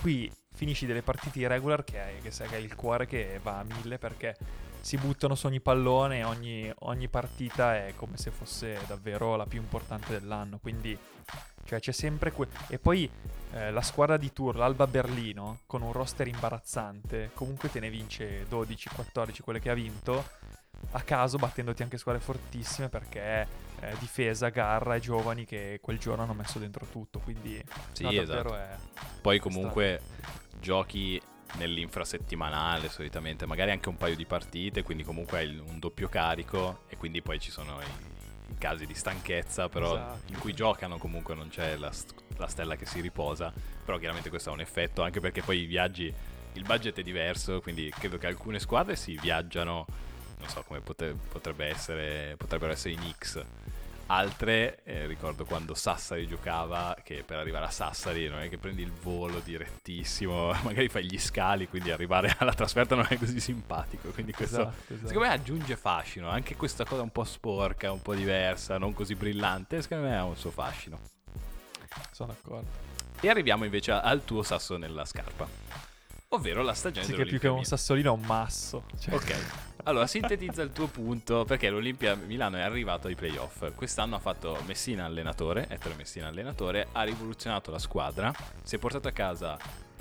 qui 0.00 0.30
finisci 0.54 0.86
delle 0.86 1.02
partite 1.02 1.40
irregular 1.40 1.82
che 1.82 1.98
hai, 2.00 2.20
che 2.20 2.30
sai 2.30 2.48
che 2.48 2.54
hai 2.56 2.62
il 2.64 2.74
cuore 2.76 3.06
che 3.06 3.40
va 3.42 3.58
a 3.58 3.64
mille 3.64 3.98
perché 3.98 4.36
si 4.80 4.96
buttano 4.96 5.34
su 5.34 5.46
ogni 5.46 5.60
pallone 5.60 6.18
e 6.18 6.24
ogni, 6.24 6.72
ogni 6.80 7.08
partita 7.08 7.76
è 7.76 7.92
come 7.96 8.16
se 8.16 8.30
fosse 8.30 8.78
davvero 8.86 9.36
la 9.36 9.46
più 9.46 9.60
importante 9.60 10.12
dell'anno. 10.18 10.58
Quindi 10.58 10.98
cioè, 11.64 11.80
c'è 11.80 11.92
sempre... 11.92 12.32
que- 12.32 12.48
e 12.68 12.78
poi 12.78 13.08
eh, 13.52 13.70
la 13.70 13.82
squadra 13.82 14.16
di 14.16 14.32
tour, 14.32 14.56
l'Alba 14.56 14.86
Berlino, 14.86 15.60
con 15.66 15.82
un 15.82 15.92
roster 15.92 16.26
imbarazzante, 16.26 17.30
comunque 17.34 17.70
te 17.70 17.80
ne 17.80 17.90
vince 17.90 18.46
12-14 18.48 19.42
quelle 19.42 19.60
che 19.60 19.70
ha 19.70 19.74
vinto, 19.74 20.24
a 20.92 21.00
caso 21.02 21.36
battendoti 21.36 21.82
anche 21.82 21.98
squadre 21.98 22.20
fortissime 22.20 22.88
perché 22.88 23.46
eh, 23.80 23.94
difesa, 23.98 24.48
garra 24.48 24.94
e 24.94 25.00
giovani 25.00 25.44
che 25.44 25.78
quel 25.80 25.98
giorno 25.98 26.22
hanno 26.22 26.34
messo 26.34 26.58
dentro 26.58 26.86
tutto. 26.86 27.18
Quindi 27.20 27.62
Sì, 27.92 28.02
no, 28.02 28.10
esatto. 28.10 28.26
davvero 28.26 28.56
è... 28.56 28.76
Poi 29.20 29.38
comunque 29.38 30.00
giochi 30.58 31.20
nell'infrasettimanale 31.56 32.88
solitamente, 32.88 33.46
magari 33.46 33.70
anche 33.70 33.88
un 33.88 33.96
paio 33.96 34.16
di 34.16 34.24
partite, 34.24 34.82
quindi 34.82 35.02
comunque 35.04 35.38
hai 35.38 35.56
un 35.56 35.78
doppio 35.78 36.08
carico 36.08 36.82
e 36.88 36.96
quindi 36.96 37.22
poi 37.22 37.38
ci 37.40 37.50
sono 37.50 37.80
i, 37.80 38.52
i 38.52 38.58
casi 38.58 38.86
di 38.86 38.94
stanchezza, 38.94 39.68
però 39.68 39.94
Esatto. 39.94 40.32
in 40.32 40.38
cui 40.38 40.52
giocano 40.54 40.98
comunque 40.98 41.34
non 41.34 41.48
c'è 41.48 41.76
la, 41.76 41.90
la 42.36 42.46
stella 42.46 42.76
che 42.76 42.86
si 42.86 43.00
riposa, 43.00 43.52
però 43.84 43.98
chiaramente 43.98 44.28
questo 44.30 44.50
ha 44.50 44.52
un 44.52 44.60
effetto 44.60 45.02
anche 45.02 45.20
perché 45.20 45.42
poi 45.42 45.60
i 45.60 45.66
viaggi, 45.66 46.12
il 46.54 46.62
budget 46.62 46.98
è 46.98 47.02
diverso, 47.02 47.60
quindi 47.60 47.92
credo 47.96 48.18
che 48.18 48.26
alcune 48.26 48.58
squadre 48.58 48.96
si 48.96 49.18
viaggiano, 49.20 49.86
non 50.38 50.48
so 50.48 50.62
come 50.66 50.80
pote- 50.80 51.14
potrebbe 51.28 51.66
essere, 51.66 52.34
potrebbero 52.36 52.72
essere 52.72 52.94
i 52.94 52.96
Knicks. 52.96 53.44
Altre, 54.12 54.82
eh, 54.82 55.06
ricordo 55.06 55.44
quando 55.44 55.72
Sassari 55.72 56.26
giocava, 56.26 56.96
che 57.04 57.22
per 57.24 57.38
arrivare 57.38 57.66
a 57.66 57.70
Sassari 57.70 58.26
non 58.26 58.40
è 58.40 58.48
che 58.48 58.58
prendi 58.58 58.82
il 58.82 58.90
volo 58.90 59.38
direttissimo, 59.38 60.52
magari 60.64 60.88
fai 60.88 61.04
gli 61.04 61.16
scali, 61.16 61.68
quindi 61.68 61.92
arrivare 61.92 62.34
alla 62.38 62.52
trasferta 62.52 62.96
non 62.96 63.06
è 63.08 63.16
così 63.16 63.38
simpatico. 63.38 64.08
Quindi 64.08 64.32
questo, 64.32 64.62
Esatto, 64.62 64.94
esatto. 64.94 65.06
secondo 65.06 65.28
me, 65.28 65.34
aggiunge 65.34 65.76
fascino. 65.76 66.28
Anche 66.28 66.56
questa 66.56 66.84
cosa 66.84 67.02
un 67.02 67.10
po' 67.10 67.22
sporca, 67.22 67.92
un 67.92 68.02
po' 68.02 68.16
diversa, 68.16 68.78
non 68.78 68.92
così 68.94 69.14
brillante, 69.14 69.80
secondo 69.80 70.08
me 70.08 70.16
ha 70.16 70.24
un 70.24 70.36
suo 70.36 70.50
fascino. 70.50 70.98
Sono 72.10 72.32
d'accordo. 72.32 72.68
E 73.20 73.28
arriviamo 73.28 73.62
invece 73.62 73.92
al 73.92 74.24
tuo 74.24 74.42
sasso 74.42 74.76
nella 74.76 75.04
scarpa, 75.04 75.46
ovvero 76.32 76.62
la 76.62 76.74
stagione 76.74 77.06
Sì, 77.06 77.14
che 77.14 77.24
più 77.24 77.38
che 77.38 77.48
un 77.48 77.64
sassolino 77.64 78.12
è 78.12 78.16
un 78.16 78.24
masso. 78.24 78.84
Cioè, 78.98 79.14
Ok. 79.14 79.34
Allora, 79.84 80.06
sintetizza 80.06 80.60
il 80.60 80.72
tuo 80.72 80.88
punto 80.88 81.44
perché 81.44 81.70
l'Olimpia 81.70 82.14
Milano 82.14 82.58
è 82.58 82.60
arrivato 82.60 83.08
ai 83.08 83.14
playoff. 83.14 83.72
Quest'anno 83.74 84.16
ha 84.16 84.18
fatto 84.18 84.58
Messina 84.66 85.06
allenatore, 85.06 85.66
Ettore 85.68 85.94
Messina 85.94 86.28
allenatore, 86.28 86.88
ha 86.92 87.02
rivoluzionato 87.02 87.70
la 87.70 87.78
squadra, 87.78 88.32
si 88.62 88.76
è 88.76 88.78
portato 88.78 89.08
a 89.08 89.12
casa 89.12 89.56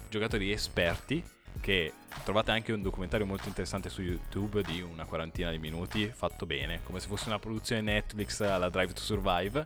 giocatori 0.10 0.52
esperti 0.52 1.24
che 1.62 1.94
trovate 2.24 2.52
anche 2.52 2.74
un 2.74 2.82
documentario 2.82 3.26
molto 3.26 3.48
interessante 3.48 3.90
su 3.90 4.02
YouTube 4.02 4.62
di 4.64 4.82
una 4.82 5.06
quarantina 5.06 5.50
di 5.50 5.60
minuti, 5.60 6.12
fatto 6.14 6.46
bene, 6.46 6.82
come 6.84 7.00
se 7.00 7.08
fosse 7.08 7.30
una 7.30 7.40
produzione 7.40 7.82
Netflix 7.82 8.42
alla 8.42 8.70
Drive 8.70 8.94
to 8.94 9.02
Survive, 9.02 9.66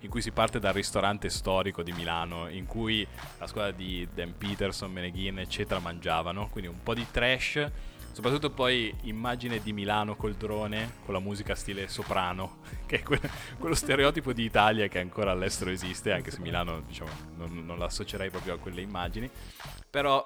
in 0.00 0.10
cui 0.10 0.22
si 0.22 0.30
parte 0.30 0.60
dal 0.60 0.72
ristorante 0.72 1.28
storico 1.28 1.82
di 1.82 1.92
Milano, 1.92 2.48
in 2.48 2.66
cui 2.66 3.06
la 3.38 3.46
squadra 3.46 3.72
di 3.72 4.08
Dan 4.12 4.36
Peterson, 4.36 4.92
Meneghin, 4.92 5.38
eccetera, 5.38 5.80
mangiavano, 5.80 6.48
quindi 6.48 6.70
un 6.70 6.82
po' 6.82 6.94
di 6.94 7.06
trash, 7.10 7.70
soprattutto 8.12 8.50
poi 8.50 8.94
immagine 9.02 9.60
di 9.60 9.72
Milano 9.72 10.14
col 10.14 10.34
drone, 10.34 10.94
con 11.04 11.14
la 11.14 11.20
musica 11.20 11.54
stile 11.54 11.88
soprano, 11.88 12.58
che 12.86 13.00
è 13.00 13.02
que- 13.02 13.20
quello 13.58 13.74
stereotipo 13.74 14.32
di 14.32 14.44
Italia 14.44 14.86
che 14.86 15.00
ancora 15.00 15.32
all'estero 15.32 15.70
esiste, 15.70 16.12
anche 16.12 16.30
se 16.30 16.38
Milano 16.40 16.80
diciamo, 16.80 17.10
non, 17.36 17.64
non 17.64 17.78
la 17.78 17.86
associerei 17.86 18.30
proprio 18.30 18.54
a 18.54 18.58
quelle 18.58 18.80
immagini, 18.80 19.28
però 19.90 20.24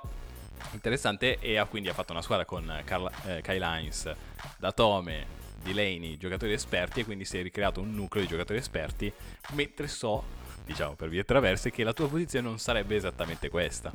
interessante 0.73 1.39
e 1.41 1.57
ha 1.57 1.65
quindi 1.65 1.89
ha 1.89 1.95
fatto 1.95 2.13
una 2.13 2.23
squadra 2.23 2.45
con 2.45 2.83
Carla, 2.85 3.11
eh, 3.25 3.41
Kyle 3.41 3.65
Hines, 3.65 4.15
Datome, 4.59 5.41
Delaney, 5.63 6.17
giocatori 6.17 6.53
esperti 6.53 7.01
e 7.01 7.05
quindi 7.05 7.25
si 7.25 7.39
è 7.39 7.43
ricreato 7.43 7.81
un 7.81 7.95
nucleo 7.95 8.23
di 8.23 8.29
giocatori 8.29 8.59
esperti, 8.59 9.13
mentre 9.53 9.89
so, 9.89 10.23
diciamo 10.65 10.95
per 10.95 11.09
vie 11.09 11.25
traverse, 11.25 11.71
che 11.71 11.85
la 11.85 11.93
tua 11.93 12.09
posizione 12.09 12.47
non 12.47 12.59
sarebbe 12.59 12.97
esattamente 12.97 13.49
questa. 13.49 13.93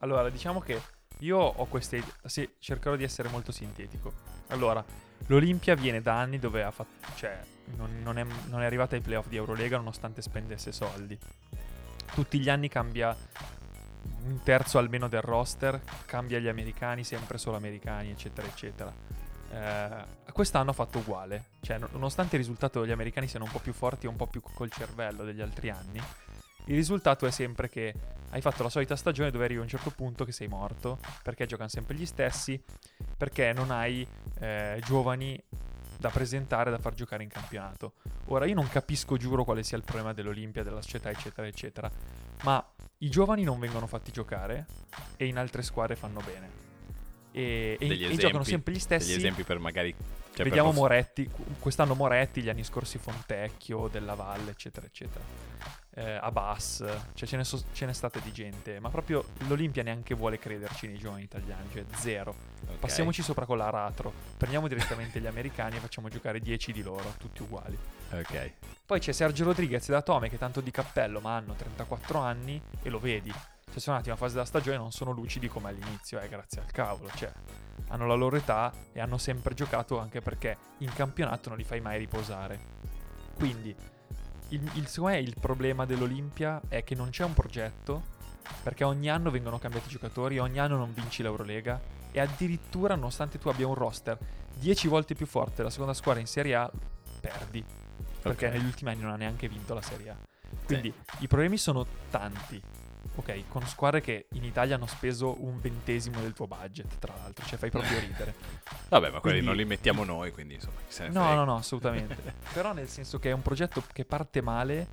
Allora, 0.00 0.28
diciamo 0.30 0.60
che 0.60 0.80
io 1.20 1.38
ho 1.38 1.64
queste 1.66 2.02
sì, 2.24 2.48
cercherò 2.58 2.96
di 2.96 3.04
essere 3.04 3.28
molto 3.28 3.52
sintetico. 3.52 4.12
Allora, 4.48 4.84
l'Olimpia 5.26 5.74
viene 5.74 6.00
da 6.00 6.18
anni 6.18 6.38
dove 6.38 6.62
ha 6.62 6.70
fatto 6.70 7.12
cioè 7.16 7.40
non, 7.76 8.00
non 8.02 8.18
è, 8.18 8.26
non 8.46 8.62
è 8.62 8.64
arrivata 8.64 8.94
ai 8.94 9.00
playoff 9.00 9.26
di 9.26 9.36
Eurolega 9.36 9.76
nonostante 9.76 10.22
spendesse 10.22 10.72
soldi. 10.72 11.18
Tutti 12.14 12.38
gli 12.38 12.48
anni 12.48 12.68
cambia 12.68 13.16
un 14.24 14.40
terzo 14.42 14.78
almeno 14.78 15.08
del 15.08 15.20
roster, 15.20 15.80
cambia 16.06 16.38
gli 16.38 16.48
americani, 16.48 17.04
sempre 17.04 17.38
solo 17.38 17.56
americani, 17.56 18.10
eccetera, 18.10 18.46
eccetera. 18.46 18.92
Eh, 19.50 20.16
quest'anno 20.32 20.70
ha 20.70 20.74
fatto 20.74 20.98
uguale, 20.98 21.46
cioè 21.60 21.78
no- 21.78 21.88
nonostante 21.92 22.36
il 22.36 22.42
risultato 22.42 22.80
degli 22.80 22.90
americani 22.90 23.28
siano 23.28 23.46
un 23.46 23.50
po' 23.50 23.60
più 23.60 23.72
forti 23.72 24.06
e 24.06 24.08
un 24.08 24.16
po' 24.16 24.26
più 24.26 24.40
col 24.40 24.70
cervello 24.70 25.24
degli 25.24 25.40
altri 25.40 25.70
anni, 25.70 26.00
il 26.68 26.74
risultato 26.74 27.26
è 27.26 27.30
sempre 27.30 27.68
che 27.70 27.94
hai 28.30 28.42
fatto 28.42 28.62
la 28.62 28.68
solita 28.68 28.94
stagione 28.94 29.30
dove 29.30 29.44
arrivi 29.44 29.60
a 29.60 29.62
un 29.62 29.68
certo 29.68 29.90
punto 29.90 30.26
che 30.26 30.32
sei 30.32 30.48
morto, 30.48 30.98
perché 31.22 31.46
giocano 31.46 31.70
sempre 31.70 31.94
gli 31.96 32.04
stessi, 32.04 32.62
perché 33.16 33.54
non 33.54 33.70
hai 33.70 34.06
eh, 34.40 34.80
giovani 34.84 35.42
da 35.96 36.10
presentare, 36.10 36.70
da 36.70 36.78
far 36.78 36.92
giocare 36.92 37.22
in 37.22 37.30
campionato. 37.30 37.94
Ora 38.26 38.44
io 38.44 38.54
non 38.54 38.68
capisco, 38.68 39.16
giuro, 39.16 39.44
quale 39.44 39.62
sia 39.62 39.78
il 39.78 39.82
problema 39.82 40.12
dell'Olimpia, 40.12 40.62
della 40.62 40.82
società, 40.82 41.08
eccetera, 41.08 41.46
eccetera, 41.46 41.90
ma 42.42 42.62
i 42.98 43.08
giovani 43.08 43.44
non 43.44 43.58
vengono 43.58 43.86
fatti 43.86 44.12
giocare 44.12 44.66
e 45.16 45.24
in 45.24 45.38
altre 45.38 45.62
squadre 45.62 45.96
fanno 45.96 46.20
bene. 46.20 46.67
E, 47.38 47.76
e- 47.78 47.86
Degli 47.86 48.02
e 48.02 48.04
esempi, 48.06 48.22
giocano 48.22 48.42
sempre 48.42 48.72
gli 48.72 48.80
stessi. 48.80 49.06
Degli 49.08 49.16
esempi 49.18 49.44
per 49.44 49.58
magari... 49.60 49.94
cioè, 49.94 50.34
per 50.34 50.44
Vediamo 50.46 50.70
poss- 50.70 50.78
Moretti, 50.80 51.30
quest'anno 51.60 51.94
Moretti, 51.94 52.42
gli 52.42 52.48
anni 52.48 52.64
scorsi 52.64 52.98
Fontecchio, 52.98 53.86
Della 53.86 54.14
Valle, 54.14 54.50
eccetera, 54.50 54.86
eccetera. 54.86 55.24
Eh, 55.94 56.18
Abbas, 56.20 56.84
cioè 57.14 57.28
ce 57.28 57.36
ne, 57.36 57.44
so- 57.44 57.62
ce 57.72 57.86
n'è 57.86 57.92
state 57.92 58.20
di 58.22 58.32
gente, 58.32 58.80
ma 58.80 58.88
proprio 58.88 59.24
l'Olimpia 59.46 59.82
neanche 59.84 60.14
vuole 60.14 60.38
crederci 60.38 60.86
nei 60.88 60.98
giovani 60.98 61.22
italiani, 61.24 61.68
cioè 61.72 61.84
zero. 61.96 62.34
ok. 62.66 62.76
Passiamoci 62.78 63.22
sopra 63.22 63.46
con 63.46 63.56
l'aratro, 63.58 64.12
prendiamo 64.36 64.66
direttamente 64.68 65.20
gli 65.20 65.26
americani 65.26 65.76
e 65.76 65.80
facciamo 65.80 66.08
giocare 66.08 66.40
10 66.40 66.72
di 66.72 66.82
loro, 66.82 67.14
tutti 67.18 67.42
uguali. 67.42 67.76
Ok. 68.10 68.52
Poi 68.84 68.98
c'è 69.00 69.12
Sergio 69.12 69.44
Rodriguez 69.44 69.88
da 69.88 70.02
Tome 70.02 70.28
che 70.28 70.38
tanto 70.38 70.60
di 70.60 70.70
cappello, 70.72 71.20
ma 71.20 71.36
hanno 71.36 71.54
34 71.54 72.18
anni 72.18 72.60
e 72.82 72.88
lo 72.90 72.98
vedi. 72.98 73.32
Cioè 73.68 73.78
affezionati 73.78 74.08
a 74.08 74.12
una 74.12 74.20
fase 74.20 74.34
della 74.34 74.46
stagione 74.46 74.76
non 74.76 74.92
sono 74.92 75.12
lucidi 75.12 75.48
come 75.48 75.68
all'inizio, 75.68 76.20
eh, 76.20 76.28
grazie 76.28 76.60
al 76.60 76.70
cavolo, 76.70 77.10
cioè 77.14 77.32
hanno 77.88 78.06
la 78.06 78.14
loro 78.14 78.36
età 78.36 78.72
e 78.92 79.00
hanno 79.00 79.18
sempre 79.18 79.54
giocato 79.54 79.98
anche 79.98 80.20
perché 80.20 80.56
in 80.78 80.92
campionato 80.92 81.48
non 81.48 81.58
li 81.58 81.64
fai 81.64 81.80
mai 81.80 81.98
riposare. 81.98 82.58
Quindi, 83.34 83.74
il, 84.48 84.70
il, 84.74 84.86
secondo 84.86 85.14
me 85.14 85.20
il 85.20 85.36
problema 85.38 85.84
dell'Olimpia 85.84 86.60
è 86.68 86.82
che 86.82 86.94
non 86.94 87.10
c'è 87.10 87.24
un 87.24 87.34
progetto, 87.34 88.16
perché 88.62 88.84
ogni 88.84 89.10
anno 89.10 89.30
vengono 89.30 89.58
cambiati 89.58 89.86
i 89.86 89.90
giocatori, 89.90 90.38
ogni 90.38 90.58
anno 90.58 90.76
non 90.76 90.92
vinci 90.94 91.22
l'Eurolega 91.22 91.80
e 92.10 92.20
addirittura 92.20 92.94
nonostante 92.94 93.38
tu 93.38 93.48
abbia 93.48 93.66
un 93.66 93.74
roster 93.74 94.18
10 94.54 94.88
volte 94.88 95.14
più 95.14 95.26
forte 95.26 95.56
della 95.56 95.70
seconda 95.70 95.92
squadra 95.92 96.20
in 96.20 96.26
Serie 96.26 96.54
A, 96.54 96.70
perdi. 97.20 97.64
Perché 98.20 98.46
Ok. 98.46 98.52
negli 98.52 98.64
ultimi 98.64 98.90
anni 98.90 99.02
non 99.02 99.12
ha 99.12 99.16
neanche 99.16 99.48
vinto 99.48 99.74
la 99.74 99.82
Serie 99.82 100.10
A. 100.10 100.16
Quindi 100.64 100.92
i 101.20 101.28
problemi 101.28 101.56
sono 101.58 101.86
tanti. 102.10 102.60
Ok, 103.16 103.48
con 103.48 103.66
squadre 103.66 104.00
che 104.00 104.26
in 104.32 104.44
Italia 104.44 104.76
hanno 104.76 104.86
speso 104.86 105.42
un 105.42 105.60
ventesimo 105.60 106.20
del 106.20 106.32
tuo 106.32 106.46
budget, 106.46 106.98
tra 106.98 107.14
l'altro, 107.16 107.44
cioè 107.46 107.58
fai 107.58 107.70
proprio 107.70 107.98
ridere. 107.98 108.34
Vabbè, 108.88 109.10
ma 109.10 109.20
quelli 109.20 109.38
Quindi- 109.38 109.46
non 109.46 109.56
li 109.56 109.64
mettiamo 109.64 110.04
noi, 110.04 110.30
quindi 110.30 110.54
insomma, 110.54 110.76
No, 111.08 111.34
no, 111.34 111.44
no, 111.44 111.56
assolutamente. 111.56 112.16
Però 112.52 112.72
nel 112.72 112.88
senso 112.88 113.18
che 113.18 113.30
è 113.30 113.32
un 113.32 113.42
progetto 113.42 113.82
che 113.92 114.04
parte 114.04 114.40
male, 114.40 114.88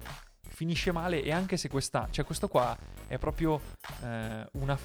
finisce 0.47 0.91
male 0.91 1.21
e 1.21 1.31
anche 1.31 1.57
se 1.57 1.69
questa... 1.69 2.07
Cioè 2.09 2.25
questo 2.25 2.47
qua 2.47 2.75
è 3.07 3.17
proprio 3.17 3.59
eh, 4.03 4.47
una... 4.53 4.77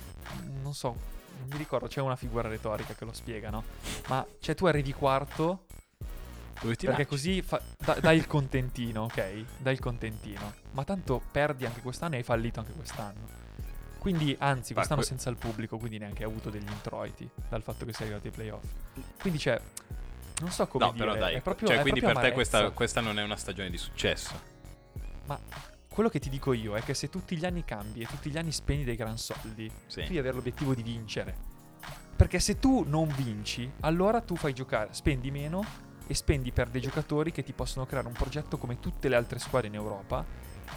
Non 0.62 0.74
so, 0.74 0.96
non 1.38 1.48
mi 1.50 1.56
ricordo, 1.56 1.86
c'è 1.86 2.00
una 2.00 2.16
figura 2.16 2.48
retorica 2.48 2.94
che 2.94 3.04
lo 3.04 3.12
spiega, 3.12 3.50
no? 3.50 3.64
Ma 4.08 4.24
cioè 4.40 4.54
tu 4.54 4.66
arrivi 4.66 4.92
quarto 4.92 5.64
Dove 6.60 6.76
ti 6.76 6.86
perché 6.86 7.02
lanci? 7.02 7.04
così 7.06 7.42
fa- 7.42 7.60
da- 7.78 7.94
dai 8.00 8.16
il 8.18 8.26
contentino, 8.26 9.02
ok? 9.04 9.44
Dai 9.58 9.72
il 9.72 9.80
contentino. 9.80 10.52
Ma 10.72 10.84
tanto 10.84 11.22
perdi 11.30 11.64
anche 11.64 11.80
quest'anno 11.80 12.14
e 12.14 12.18
hai 12.18 12.22
fallito 12.22 12.60
anche 12.60 12.72
quest'anno. 12.72 13.38
Quindi, 13.98 14.34
anzi, 14.38 14.72
Ma 14.72 14.76
quest'anno 14.78 15.00
que- 15.00 15.08
senza 15.08 15.28
il 15.30 15.36
pubblico, 15.36 15.76
quindi 15.78 15.98
neanche 15.98 16.22
hai 16.24 16.30
avuto 16.30 16.48
degli 16.50 16.68
introiti 16.70 17.28
dal 17.48 17.62
fatto 17.62 17.84
che 17.84 17.92
sei 17.92 18.06
arrivato 18.06 18.26
ai 18.28 18.32
playoff. 18.32 18.64
Quindi, 19.20 19.38
cioè, 19.38 19.60
non 20.40 20.50
so 20.50 20.66
come 20.68 20.86
No, 20.86 20.92
dire, 20.92 21.04
però 21.06 21.18
dai, 21.18 21.34
è 21.34 21.40
proprio 21.40 21.68
cioè, 21.68 21.78
è 21.78 21.80
quindi 21.82 22.00
per 22.00 22.10
proprio 22.12 22.28
te 22.30 22.34
questa, 22.34 22.56
amarezza. 22.58 22.76
questa 22.76 23.00
non 23.02 23.18
è 23.18 23.22
una 23.22 23.36
stagione 23.36 23.68
di 23.70 23.76
successo. 23.76 24.40
Ma 25.26 25.38
quello 25.88 26.08
che 26.08 26.18
ti 26.18 26.30
dico 26.30 26.52
io 26.54 26.76
è 26.76 26.82
che 26.82 26.94
se 26.94 27.08
tutti 27.10 27.36
gli 27.36 27.44
anni 27.44 27.64
cambi 27.64 28.00
e 28.00 28.06
tutti 28.06 28.30
gli 28.30 28.38
anni 28.38 28.52
spendi 28.52 28.84
dei 28.84 28.96
gran 28.96 29.18
soldi, 29.18 29.70
Sì. 29.86 30.00
tu 30.00 30.06
devi 30.06 30.18
avere 30.18 30.34
l'obiettivo 30.36 30.74
di 30.74 30.82
vincere. 30.82 31.36
Perché 32.16 32.38
se 32.40 32.58
tu 32.58 32.84
non 32.86 33.06
vinci, 33.16 33.70
allora 33.80 34.20
tu 34.22 34.34
fai 34.36 34.52
giocare, 34.54 34.88
spendi 34.92 35.30
meno 35.30 35.62
e 36.10 36.14
spendi 36.14 36.50
per 36.50 36.68
dei 36.70 36.80
giocatori 36.80 37.30
che 37.30 37.44
ti 37.44 37.52
possono 37.52 37.86
creare 37.86 38.08
un 38.08 38.14
progetto 38.14 38.58
come 38.58 38.80
tutte 38.80 39.08
le 39.08 39.14
altre 39.14 39.38
squadre 39.38 39.68
in 39.68 39.74
Europa. 39.74 40.24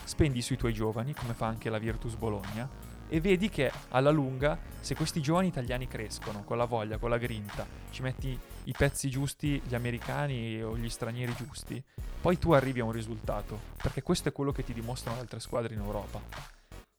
Spendi 0.03 0.43
sui 0.43 0.57
tuoi 0.57 0.73
giovani, 0.73 1.15
come 1.15 1.33
fa 1.33 1.47
anche 1.47 1.71
la 1.71 1.79
Virtus 1.79 2.13
Bologna, 2.13 2.69
e 3.09 3.19
vedi 3.19 3.49
che 3.49 3.71
alla 3.89 4.11
lunga, 4.11 4.59
se 4.79 4.93
questi 4.93 5.21
giovani 5.21 5.47
italiani 5.47 5.87
crescono 5.87 6.43
con 6.43 6.57
la 6.57 6.65
voglia, 6.65 6.99
con 6.99 7.09
la 7.09 7.17
grinta, 7.17 7.65
ci 7.89 8.03
metti 8.03 8.39
i 8.65 8.71
pezzi 8.77 9.09
giusti, 9.09 9.59
gli 9.65 9.73
americani 9.73 10.61
o 10.61 10.77
gli 10.77 10.87
stranieri 10.87 11.33
giusti, 11.33 11.83
poi 12.21 12.37
tu 12.37 12.51
arrivi 12.51 12.81
a 12.81 12.85
un 12.85 12.91
risultato, 12.91 13.59
perché 13.81 14.03
questo 14.03 14.29
è 14.29 14.31
quello 14.31 14.51
che 14.51 14.63
ti 14.63 14.71
dimostrano 14.71 15.15
le 15.15 15.23
altre 15.23 15.39
squadre 15.39 15.73
in 15.73 15.79
Europa. 15.79 16.21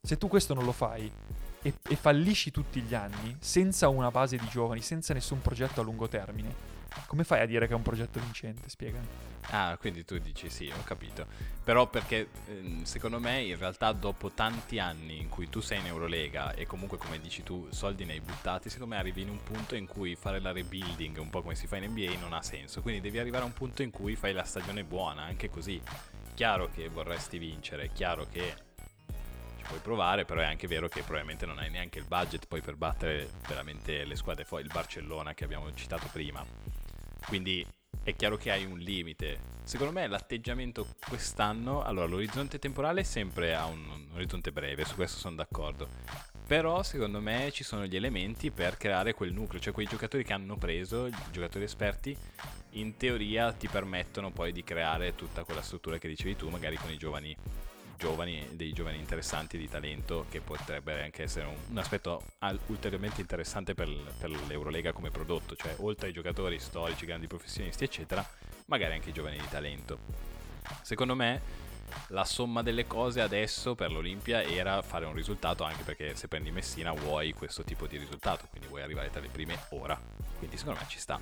Se 0.03 0.18
tu 0.18 0.27
questo 0.27 0.55
non 0.55 0.64
lo 0.64 0.73
fai 0.73 1.09
e, 1.62 1.75
e 1.88 1.94
fallisci 1.94 2.51
tutti 2.51 2.81
gli 2.81 2.94
anni, 2.94 3.37
senza 3.38 3.87
una 3.88 4.11
base 4.11 4.37
di 4.37 4.49
giovani, 4.49 4.81
senza 4.81 5.14
nessun 5.14 5.40
progetto 5.40 5.81
a 5.81 5.85
lungo 5.85 6.09
termine, 6.09 6.74
come 7.07 7.24
fai 7.24 7.40
a 7.40 7.46
dire 7.46 7.66
che 7.66 7.72
è 7.72 7.76
un 7.76 7.83
progetto 7.83 8.20
vincente? 8.20 8.68
Spiegami. 8.68 9.07
Ah, 9.50 9.76
quindi 9.78 10.04
tu 10.04 10.18
dici 10.18 10.48
sì, 10.48 10.72
ho 10.74 10.83
capito. 10.85 11.26
Però 11.62 11.87
perché 11.87 12.28
ehm, 12.48 12.83
secondo 12.85 13.20
me 13.20 13.42
in 13.42 13.59
realtà 13.59 13.92
dopo 13.92 14.30
tanti 14.30 14.78
anni 14.78 15.20
in 15.20 15.28
cui 15.28 15.48
tu 15.48 15.61
sei 15.61 15.80
in 15.80 15.87
Eurolega 15.87 16.54
e 16.54 16.66
comunque 16.66 16.98
come 16.98 17.20
dici 17.20 17.42
tu 17.42 17.68
soldi 17.70 18.04
ne 18.04 18.14
hai 18.14 18.20
buttati, 18.20 18.68
secondo 18.68 18.94
me 18.94 19.00
arrivi 19.00 19.22
in 19.22 19.28
un 19.28 19.42
punto 19.42 19.74
in 19.74 19.87
cui 19.87 20.14
fare 20.14 20.40
la 20.40 20.52
rebuilding, 20.52 21.18
un 21.18 21.30
po' 21.30 21.42
come 21.42 21.54
si 21.54 21.66
fa 21.66 21.76
in 21.76 21.90
NBA, 21.90 22.18
non 22.18 22.33
ha 22.33 22.42
senso. 22.42 22.80
Quindi 22.80 23.00
devi 23.00 23.18
arrivare 23.18 23.44
a 23.44 23.46
un 23.46 23.52
punto 23.52 23.83
in 23.83 23.90
cui 23.90 24.16
fai 24.16 24.33
la 24.33 24.44
stagione 24.44 24.83
buona, 24.85 25.22
anche 25.22 25.50
così. 25.50 25.80
Chiaro 26.35 26.68
che 26.68 26.88
vorresti 26.88 27.38
vincere, 27.38 27.90
chiaro 27.92 28.26
che 28.30 28.54
ci 29.59 29.64
puoi 29.66 29.78
provare, 29.80 30.24
però 30.24 30.40
è 30.40 30.46
anche 30.46 30.66
vero 30.66 30.88
che 30.88 31.02
probabilmente 31.02 31.46
non 31.46 31.59
hai 31.59 31.70
neanche 31.70 31.98
il 31.98 32.07
budget 32.07 32.46
poi 32.46 32.61
per 32.61 32.76
battere 32.76 33.30
veramente 33.46 34.04
le 34.04 34.16
squadre 34.16 34.44
fuori, 34.44 34.64
il 34.64 34.70
Barcellona 34.72 35.35
che 35.35 35.44
abbiamo 35.44 35.72
citato 35.74 36.09
prima. 36.11 36.74
Quindi 37.27 37.67
è 38.03 38.15
chiaro 38.15 38.37
che 38.37 38.51
hai 38.51 38.65
un 38.65 38.79
limite. 38.79 39.53
Secondo 39.65 39.93
me 39.93 40.07
l'atteggiamento 40.07 40.87
quest'anno, 41.09 41.83
allora 41.83 42.07
l'orizzonte 42.07 42.59
temporale 42.59 43.01
è 43.01 43.05
sempre 43.05 43.55
a 43.55 43.65
un, 43.65 43.79
un 43.79 44.07
orizzonte 44.15 44.53
breve, 44.53 44.85
su 44.85 44.95
questo 44.95 45.19
sono 45.19 45.37
d'accordo. 45.37 45.89
Però 46.47 46.83
secondo 46.83 47.21
me 47.21 47.51
ci 47.51 47.65
sono 47.65 47.87
gli 47.87 47.97
elementi 47.97 48.51
per 48.51 48.77
creare 48.77 49.15
quel 49.15 49.33
nucleo, 49.33 49.61
cioè 49.61 49.73
quei 49.73 49.87
giocatori 49.87 50.23
che 50.23 50.35
hanno 50.35 50.59
preso, 50.59 51.07
i 51.07 51.15
giocatori 51.31 51.65
esperti, 51.65 52.15
in 52.73 52.99
teoria 52.99 53.53
ti 53.53 53.69
permettono 53.69 54.31
poi 54.31 54.53
di 54.53 54.63
creare 54.63 55.15
tutta 55.15 55.45
quella 55.45 55.63
struttura 55.63 55.97
che 55.97 56.09
dicevi 56.09 56.37
tu, 56.37 56.51
magari 56.51 56.77
con 56.77 56.91
i 56.91 56.99
giovani 56.99 57.35
giovani, 58.05 58.47
dei 58.51 58.75
giovani 58.75 58.99
interessanti 58.99 59.57
di 59.57 59.67
talento 59.67 60.27
che 60.29 60.43
potrebbe 60.43 61.03
anche 61.03 61.23
essere 61.23 61.47
un, 61.47 61.57
un 61.71 61.79
aspetto 61.79 62.23
al- 62.40 62.61
ulteriormente 62.67 63.23
interessante 63.23 63.73
per, 63.73 63.88
per 64.19 64.29
l'Eurolega 64.47 64.93
come 64.93 65.11
prodotto, 65.11 65.57
cioè 65.57 65.75
oltre 65.79 66.09
ai 66.09 66.12
giocatori 66.12 66.59
storici, 66.59 67.07
grandi 67.07 67.27
professionisti 67.27 67.83
eccetera, 67.85 68.23
magari 68.67 68.93
anche 68.93 69.09
i 69.09 69.12
giovani 69.14 69.38
di 69.38 69.49
talento. 69.49 69.99
Secondo 70.83 71.14
me 71.14 71.40
la 72.09 72.27
somma 72.27 72.62
delle 72.62 72.87
cose 72.87 73.23
adesso 73.23 73.75
per 73.75 73.90
l'Olimpia 73.90 74.43
era 74.43 74.83
fare 74.83 75.07
un 75.07 75.14
risultato 75.14 75.64
anche 75.64 75.83
perché 75.83 76.14
se 76.14 76.29
prendi 76.29 76.51
Messina 76.51 76.93
vuoi 76.93 77.33
questo 77.33 77.64
tipo 77.64 77.87
di 77.87 77.97
risultato, 77.97 78.47
quindi 78.51 78.69
vuoi 78.69 78.83
arrivare 78.83 79.09
tra 79.09 79.21
le 79.21 79.29
prime 79.29 79.59
ora, 79.71 79.99
quindi 80.37 80.59
secondo 80.59 80.79
me 80.79 80.87
ci 80.88 80.99
sta. 80.99 81.19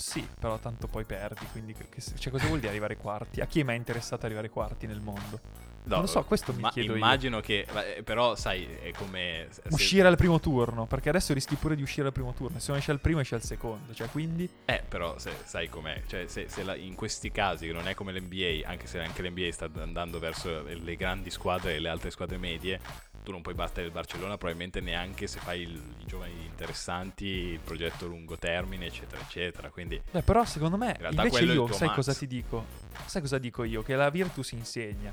Sì, 0.00 0.26
però 0.38 0.58
tanto 0.58 0.86
poi 0.86 1.04
perdi, 1.04 1.46
quindi 1.52 1.74
che- 1.74 2.00
cioè, 2.18 2.32
cosa 2.32 2.46
vuol 2.46 2.58
dire 2.58 2.70
arrivare 2.70 2.96
quarti? 2.96 3.40
A 3.40 3.46
chi 3.46 3.60
è 3.60 3.62
mai 3.62 3.76
interessato 3.76 4.24
arrivare 4.26 4.48
quarti 4.50 4.86
nel 4.86 5.00
mondo? 5.00 5.68
No, 5.82 5.94
Non 5.96 6.00
lo 6.02 6.06
so, 6.10 6.22
questo 6.24 6.52
mi 6.52 6.68
chiedo 6.70 6.90
io. 6.92 6.96
immagino 6.98 7.40
che, 7.40 7.66
eh, 7.96 8.02
però 8.02 8.36
sai, 8.36 8.64
è 8.66 8.90
come... 8.92 9.46
se- 9.50 9.62
Uscire 9.70 10.06
al 10.08 10.16
primo 10.16 10.38
turno, 10.38 10.84
perché 10.86 11.08
adesso 11.08 11.32
rischi 11.32 11.54
pure 11.56 11.74
di 11.74 11.80
uscire 11.82 12.06
al 12.08 12.12
primo 12.12 12.34
turno. 12.34 12.58
Se 12.58 12.66
non 12.70 12.78
esce 12.78 12.90
al 12.90 13.00
primo, 13.00 13.20
esce 13.20 13.34
al 13.36 13.42
secondo. 13.42 13.94
Cioè, 13.94 14.08
quindi. 14.10 14.48
Eh, 14.66 14.82
però 14.86 15.18
se, 15.18 15.32
sai 15.44 15.68
com'è, 15.70 16.02
cioè 16.06 16.26
se, 16.26 16.48
se 16.48 16.62
la- 16.64 16.74
in 16.76 16.94
questi 16.94 17.30
casi 17.32 17.66
che 17.66 17.72
non 17.72 17.88
è 17.88 17.94
come 17.94 18.12
l'NBA, 18.12 18.68
anche 18.68 18.86
se 18.86 19.00
anche 19.00 19.22
l'NBA 19.22 19.50
sta 19.52 19.70
andando 19.78 20.18
verso 20.18 20.62
le 20.64 20.96
grandi 20.96 21.30
squadre 21.30 21.74
e 21.74 21.78
le 21.80 21.88
altre 21.88 22.10
squadre 22.10 22.36
medie, 22.36 22.78
tu 23.22 23.32
non 23.32 23.42
puoi 23.42 23.54
battere 23.54 23.86
il 23.86 23.92
Barcellona 23.92 24.36
probabilmente 24.38 24.80
neanche 24.80 25.26
se 25.26 25.38
fai 25.40 25.60
il- 25.62 25.82
i 25.98 26.06
giovani 26.06 26.32
interessanti, 26.44 27.26
il 27.26 27.58
progetto 27.60 28.06
lungo 28.06 28.36
termine, 28.36 28.86
eccetera, 28.86 29.20
eccetera. 29.20 29.70
Quindi 29.70 30.00
Beh, 30.10 30.22
però 30.22 30.44
secondo 30.44 30.76
me, 30.76 30.96
realtà 30.98 31.24
invece 31.24 31.44
io, 31.44 31.70
sai 31.72 31.88
max. 31.88 31.96
cosa 31.96 32.14
ti 32.14 32.26
dico? 32.26 32.64
Sai 33.06 33.20
cosa 33.20 33.38
dico 33.38 33.64
io? 33.64 33.82
Che 33.82 33.94
la 33.94 34.10
Virtus 34.10 34.52
insegna. 34.52 35.12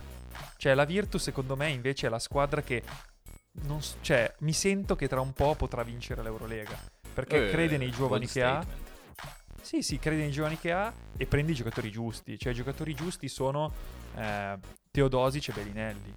Cioè, 0.57 0.73
la 0.73 0.85
Virtus, 0.85 1.23
secondo 1.23 1.55
me, 1.55 1.69
invece 1.69 2.07
è 2.07 2.09
la 2.09 2.19
squadra 2.19 2.61
che. 2.61 2.83
Non 3.59 3.79
cioè, 4.01 4.33
mi 4.39 4.53
sento 4.53 4.95
che 4.95 5.07
tra 5.07 5.19
un 5.19 5.33
po' 5.33 5.55
potrà 5.55 5.83
vincere 5.83 6.21
l'Eurolega. 6.21 6.77
Perché 7.13 7.47
eh, 7.47 7.51
crede 7.51 7.77
nei 7.77 7.91
giovani 7.91 8.27
che 8.27 8.43
ha. 8.43 8.63
Sì, 9.61 9.81
sì, 9.81 9.99
crede 9.99 10.21
nei 10.21 10.31
giovani 10.31 10.57
che 10.59 10.71
ha 10.71 10.93
e 11.17 11.25
prende 11.25 11.51
i 11.51 11.55
giocatori 11.55 11.89
giusti. 11.91 12.37
Cioè, 12.37 12.53
i 12.53 12.55
giocatori 12.55 12.93
giusti 12.93 13.27
sono 13.27 13.73
eh, 14.15 14.57
Teodosic 14.91 15.49
e 15.49 15.51
Bellinelli. 15.53 16.13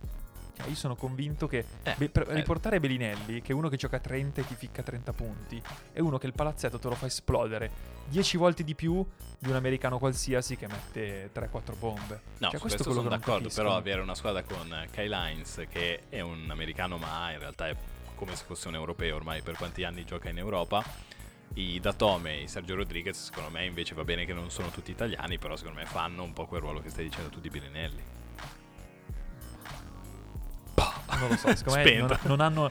Io 0.68 0.74
sono 0.74 0.96
convinto 0.96 1.46
che 1.46 1.64
Eh, 1.82 1.94
be- 1.96 2.08
per 2.08 2.28
eh. 2.30 2.34
riportare 2.34 2.80
Bellinelli, 2.80 3.40
che 3.42 3.52
è 3.52 3.54
uno 3.54 3.68
che 3.68 3.76
gioca 3.76 3.98
30 3.98 4.40
e 4.40 4.46
ti 4.46 4.54
ficca 4.54 4.82
30 4.82 5.12
punti, 5.12 5.62
è 5.92 6.00
uno 6.00 6.18
che 6.18 6.26
il 6.26 6.32
palazzetto 6.32 6.78
te 6.78 6.88
lo 6.88 6.94
fa 6.94 7.06
esplodere 7.06 7.70
10 8.06 8.36
volte 8.36 8.64
di 8.64 8.74
più 8.74 9.04
di 9.38 9.48
un 9.48 9.54
americano 9.56 9.98
qualsiasi 9.98 10.56
che 10.56 10.66
mette 10.66 11.30
3-4 11.32 11.78
bombe. 11.78 12.20
No, 12.38 12.50
Cioè, 12.50 12.60
questo 12.60 12.82
questo 12.82 12.92
sono 12.92 13.08
d'accordo, 13.08 13.48
però 13.54 13.74
avere 13.76 14.00
una 14.00 14.14
squadra 14.14 14.42
con 14.42 14.72
eh, 14.72 14.88
Kyle 14.90 15.14
Hines 15.14 15.64
che 15.70 16.02
è 16.08 16.20
un 16.20 16.48
americano 16.50 16.96
ma 16.98 17.30
in 17.32 17.38
realtà 17.38 17.68
è 17.68 17.76
come 18.16 18.36
se 18.36 18.44
fosse 18.44 18.68
un 18.68 18.74
europeo 18.74 19.16
ormai 19.16 19.40
per 19.42 19.56
quanti 19.56 19.84
anni 19.84 20.04
gioca 20.04 20.28
in 20.28 20.38
Europa. 20.38 20.84
I 21.54 21.80
Datome 21.80 22.34
e 22.34 22.42
i 22.42 22.48
Sergio 22.48 22.76
Rodriguez 22.76 23.24
secondo 23.24 23.50
me 23.50 23.64
invece 23.64 23.94
va 23.94 24.04
bene 24.04 24.24
che 24.24 24.32
non 24.32 24.50
sono 24.50 24.68
tutti 24.68 24.90
italiani, 24.92 25.38
però 25.38 25.56
secondo 25.56 25.80
me 25.80 25.86
fanno 25.86 26.22
un 26.22 26.32
po' 26.32 26.46
quel 26.46 26.60
ruolo 26.60 26.80
che 26.80 26.90
stai 26.90 27.04
dicendo 27.04 27.28
tu 27.28 27.40
di 27.40 27.48
Bellinelli. 27.48 28.02
Non 31.18 31.28
lo 31.28 31.36
so, 31.36 31.54
secondo 31.54 31.82
me 31.82 31.96
non, 31.96 32.18
non 32.22 32.40
hanno... 32.40 32.70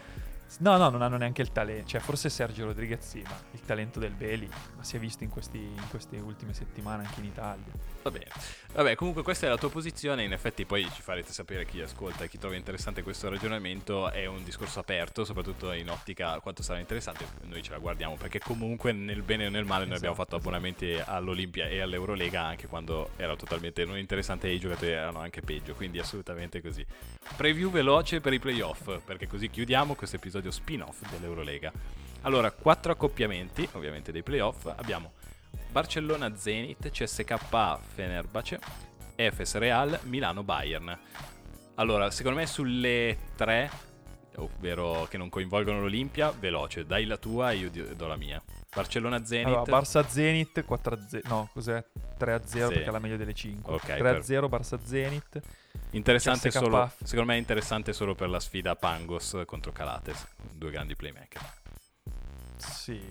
No, 0.60 0.78
no, 0.78 0.89
non 0.89 1.02
hanno 1.04 1.17
neanche 1.17 1.41
il 1.41 1.52
talento. 1.52 1.89
Cioè, 1.89 2.02
forse 2.02 2.30
Sergio 2.30 2.65
Rodriguez 2.65 3.08
sì, 3.08 3.21
ma 3.21 3.36
il 3.52 3.62
talento 3.62 3.99
del 3.99 4.13
Beli 4.13 4.49
ma 4.75 4.84
si 4.84 4.95
è 4.95 4.99
visto 4.99 5.23
in, 5.23 5.30
questi, 5.30 5.60
in 5.60 5.88
queste 5.89 6.17
ultime 6.17 6.54
settimane 6.54 7.06
anche 7.06 7.19
in 7.19 7.25
Italia. 7.25 7.71
Va 8.10 8.17
bene. 8.17 8.32
Vabbè, 8.74 8.95
comunque 8.95 9.22
questa 9.22 9.45
è 9.45 9.50
la 9.50 9.58
tua 9.58 9.69
posizione. 9.69 10.24
In 10.24 10.34
effetti, 10.34 10.65
poi 10.65 10.84
ci 10.91 11.02
farete 11.02 11.32
sapere 11.32 11.65
chi 11.65 11.80
ascolta 11.80 12.24
e 12.24 12.30
chi 12.30 12.39
trova 12.39 12.56
interessante 12.56 13.04
questo 13.04 13.30
ragionamento. 13.30 14.10
È 14.10 14.26
un 14.26 14.43
discorso 14.43 14.80
aperto, 14.80 15.24
soprattutto 15.24 15.72
in 15.74 15.89
ottica 15.89 16.39
quanto 16.39 16.63
sarà 16.63 16.80
interessante. 16.80 17.26
Noi 17.43 17.62
ce 17.62 17.72
la 17.72 17.78
guardiamo 17.78 18.15
perché, 18.15 18.39
comunque, 18.39 18.91
nel 18.91 19.22
bene 19.22 19.45
o 19.45 19.50
nel 19.52 19.65
male, 19.65 19.86
noi 19.86 19.95
abbiamo 19.95 20.15
Esatto, 20.15 20.30
fatto 20.32 20.36
abbonamenti 20.38 21.00
all'Olimpia 21.06 21.67
e 21.67 21.82
all'Eurolega 21.82 22.41
anche 22.41 22.65
quando 22.67 23.10
era 23.15 23.36
totalmente 23.36 23.86
non 23.86 23.98
interessante 23.98 24.48
e 24.48 24.54
i 24.54 24.60
giocatori 24.60 24.91
erano 24.91 25.19
anche 25.19 25.41
peggio. 25.41 25.76
Quindi, 25.76 26.00
assolutamente 26.00 26.62
così. 26.62 26.84
Preview 27.36 27.69
veloce 27.69 28.22
per 28.22 28.34
i 28.34 28.39
playoff, 28.39 29.00
perché 29.06 29.28
così 29.28 29.52
chiudiamo 29.52 29.93
questo 29.93 30.15
episodio 30.15 30.50
spin-off 30.50 31.02
dell'Eurolega. 31.12 31.72
Allora, 32.22 32.52
quattro 32.52 32.91
accoppiamenti, 32.91 33.69
ovviamente 33.74 34.12
dei 34.12 34.24
playoff. 34.24 34.65
Abbiamo 34.65 35.13
Barcellona 35.71 36.36
Zenit, 36.36 36.89
CSKA 36.89 37.79
Fenerbahce, 37.93 38.60
Efes 39.15 39.55
Real, 39.55 39.99
Milano 40.03 40.43
Bayern. 40.43 40.97
Allora, 41.75 42.10
secondo 42.12 42.39
me 42.39 42.47
sulle 42.47 43.17
tre, 43.36 43.69
ovvero 44.38 45.08
che 45.10 45.17
non 45.17 45.29
coinvolgono 45.29 45.79
l'Olimpia, 45.79 46.32
veloce, 46.32 46.86
dai 46.86 47.05
la 47.05 47.17
tua 47.17 47.51
e 47.51 47.55
io 47.58 47.95
do 47.95 48.08
la 48.08 48.17
mia. 48.17 48.41
Barcellona 48.73 49.23
Zenit. 49.23 49.47
Allora, 49.47 49.79
Barça 49.79 50.05
Zenit 50.08 50.63
4-0. 50.67 51.27
No, 51.27 51.49
cos'è? 51.53 51.84
3-0 52.17 52.67
Sì. 52.67 52.73
perché 52.73 52.84
è 52.84 52.91
la 52.91 52.99
meglio 52.99 53.17
delle 53.17 53.34
5. 53.34 53.73
Ok, 53.73 53.88
3-0 53.89 54.47
Barça 54.47 54.79
Zenit. 54.84 55.39
Interessante 55.91 56.49
CSKA. 56.49 56.60
solo, 56.60 56.91
secondo 57.03 57.32
me 57.32 57.36
è 57.36 57.39
interessante 57.39 57.93
solo 57.93 58.13
per 58.13 58.29
la 58.29 58.39
sfida 58.39 58.75
Pangos 58.75 59.41
contro 59.45 59.71
Calates, 59.71 60.27
due 60.51 60.69
grandi 60.71 60.95
playmaker. 60.95 61.41
Sì. 62.58 63.01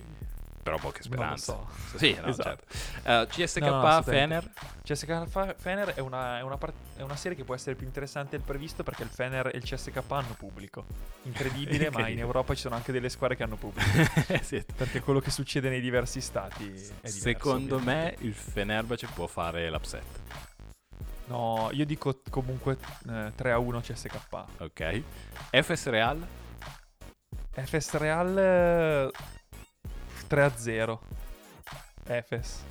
Però 0.68 0.78
poche 0.78 1.00
Non 1.04 1.12
speranze. 1.12 1.44
so. 1.44 1.68
Sì, 1.98 2.14
no, 2.20 2.26
Esatto. 2.28 2.58
certo. 3.02 3.32
Eh, 3.40 3.44
CSKA 3.44 3.70
No. 3.70 4.02
Fener. 4.02 4.50
CSK 4.82 5.54
Fener 5.56 5.94
è 5.94 6.00
una, 6.00 6.38
è, 6.38 6.42
una 6.42 6.56
part- 6.58 6.74
è 6.96 7.02
una 7.02 7.16
serie 7.16 7.36
che 7.36 7.44
può 7.44 7.54
essere 7.54 7.74
più 7.74 7.86
interessante 7.86 8.36
del 8.36 8.44
previsto 8.44 8.82
perché 8.82 9.02
il 9.02 9.08
Fener 9.08 9.46
e 9.52 9.56
il 9.56 9.62
CSK 9.62 10.02
hanno 10.08 10.34
pubblico. 10.36 10.84
Incredibile, 11.22 11.90
ma 11.90 12.08
in. 12.08 12.18
Europa 12.18 12.54
ci 12.54 12.60
sono 12.60 12.74
anche 12.74 12.92
delle 12.92 13.08
squadre 13.08 13.36
che 13.36 13.42
hanno 13.44 13.56
pubblico. 13.56 13.86
Sì. 14.42 14.62
perché 14.76 15.00
quello 15.00 15.20
che 15.20 15.30
succede 15.30 15.68
nei 15.70 15.80
diversi 15.80 16.20
stati 16.20 16.64
è 16.66 16.70
diverso. 16.70 17.18
Secondo 17.18 17.76
ovviamente. 17.76 18.16
me 18.20 18.26
il 18.28 18.34
Fenerbahce 18.34 19.06
può 19.14 19.26
fare 19.26 19.70
l'upset. 19.70 20.04
No, 21.26 21.68
io 21.72 21.84
dico 21.84 22.20
comunque 22.30 22.78
eh, 23.08 23.32
3-1 23.36 23.80
CSK. 23.80 24.44
Ok. 24.58 25.02
Efes 25.50 25.86
Real. 25.86 26.26
Efes 27.54 27.92
Real 27.94 28.38
eh, 28.38 29.10
3-0. 30.28 30.98
Efes. 32.06 32.62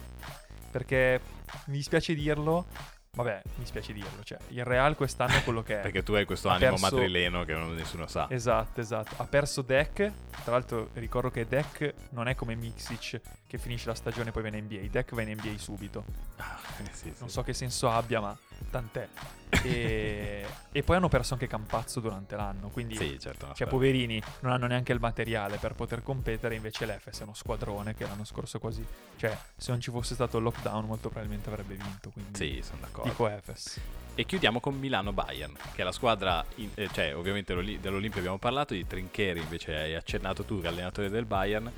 Perché 0.72 1.22
mi 1.66 1.78
dispiace 1.78 2.14
dirlo. 2.14 2.66
Vabbè, 3.12 3.42
mi 3.46 3.52
dispiace 3.64 3.94
dirlo. 3.94 4.24
Cioè, 4.24 4.38
il 4.50 4.64
Real 4.64 4.96
quest'anno 4.96 5.38
è 5.38 5.44
quello 5.44 5.64
che 5.64 5.80
è. 5.80 5.82
Perché 5.90 6.04
tu 6.04 6.14
hai 6.14 6.26
questo 6.26 6.50
Ha 6.50 6.54
animo 6.56 6.72
perso- 6.72 6.96
madrileno 6.96 7.46
che 7.46 7.54
non- 7.54 7.74
nessuno 7.74 8.06
sa. 8.08 8.28
Esatto, 8.30 8.80
esatto. 8.80 9.16
Ha 9.18 9.26
perso 9.26 9.62
Deck. 9.64 10.12
Tra 10.44 10.52
l'altro 10.52 10.90
ricordo 10.94 11.32
che 11.32 11.48
Deck 11.48 11.94
non 12.12 12.28
è 12.28 12.36
come 12.36 12.54
Mixic 12.56 13.20
che 13.48 13.58
finisce 13.58 13.88
la 13.88 13.96
stagione 13.96 14.30
e 14.30 14.32
poi 14.32 14.44
viene 14.44 14.58
in 14.60 14.66
NBA. 14.66 14.88
Deck 14.92 15.16
va 15.16 15.22
in 15.24 15.32
NBA 15.32 15.58
subito. 15.58 16.06
Ah, 16.36 16.60
sì, 16.76 16.84
sì. 16.92 17.14
Non 17.20 17.30
so 17.30 17.42
che 17.42 17.54
senso 17.54 17.90
abbia, 17.90 18.20
ma 18.22 18.38
tant'è. 18.70 19.08
E, 19.64 20.46
e 20.74 20.84
poi 20.84 20.98
hanno 20.98 21.08
perso 21.08 21.34
anche 21.34 21.48
Campazzo 21.48 22.00
durante 22.02 22.36
l'anno. 22.36 22.68
Quindi, 22.68 22.96
Sì, 22.96 23.18
certo. 23.20 23.54
cioè, 23.54 23.66
poverini, 23.68 24.22
non 24.42 24.52
hanno 24.52 24.68
neanche 24.68 24.92
il 24.92 25.00
materiale 25.00 25.58
per 25.58 25.74
poter 25.74 26.04
competere. 26.04 26.56
Invece 26.56 26.86
l'Efes 26.86 27.20
è 27.20 27.24
uno 27.24 27.34
squadrone 27.34 27.96
che 27.96 28.06
l'anno 28.06 28.26
scorso 28.26 28.60
quasi. 28.60 28.86
Cioè, 29.16 29.36
se 29.56 29.72
non 29.72 29.80
ci 29.80 29.90
fosse 29.90 30.14
stato 30.16 30.38
il 30.38 30.44
lockdown, 30.44 30.86
molto 30.86 31.08
probabilmente 31.10 31.50
avrebbe 31.50 31.76
vinto. 31.76 32.10
Quindi 32.12 32.36
Sì, 32.38 32.62
sono 32.62 32.80
d'accordo. 32.82 33.10
dico 33.10 33.28
Efes. 33.28 33.80
E 34.16 34.26
chiudiamo 34.26 34.60
con 34.60 34.78
Milano 34.78 35.14
Bayern, 35.14 35.54
che 35.74 35.82
è 35.82 35.84
la 35.86 35.92
squadra, 35.94 36.44
in- 36.56 36.72
eh, 36.76 36.90
cioè 36.92 37.16
ovviamente 37.16 37.54
l'Oli- 37.54 37.80
dell'Olimpia 37.80 38.20
abbiamo 38.20 38.38
parlato, 38.40 38.74
di 38.74 38.86
Trincheri 38.86 39.40
invece 39.42 39.76
hai 39.76 39.96
accennato 39.96 40.44
tu, 40.44 40.60
che 40.60 40.68
è 40.68 40.70
allenatore 40.70 41.10
del 41.10 41.26
Bayern. 41.26 41.72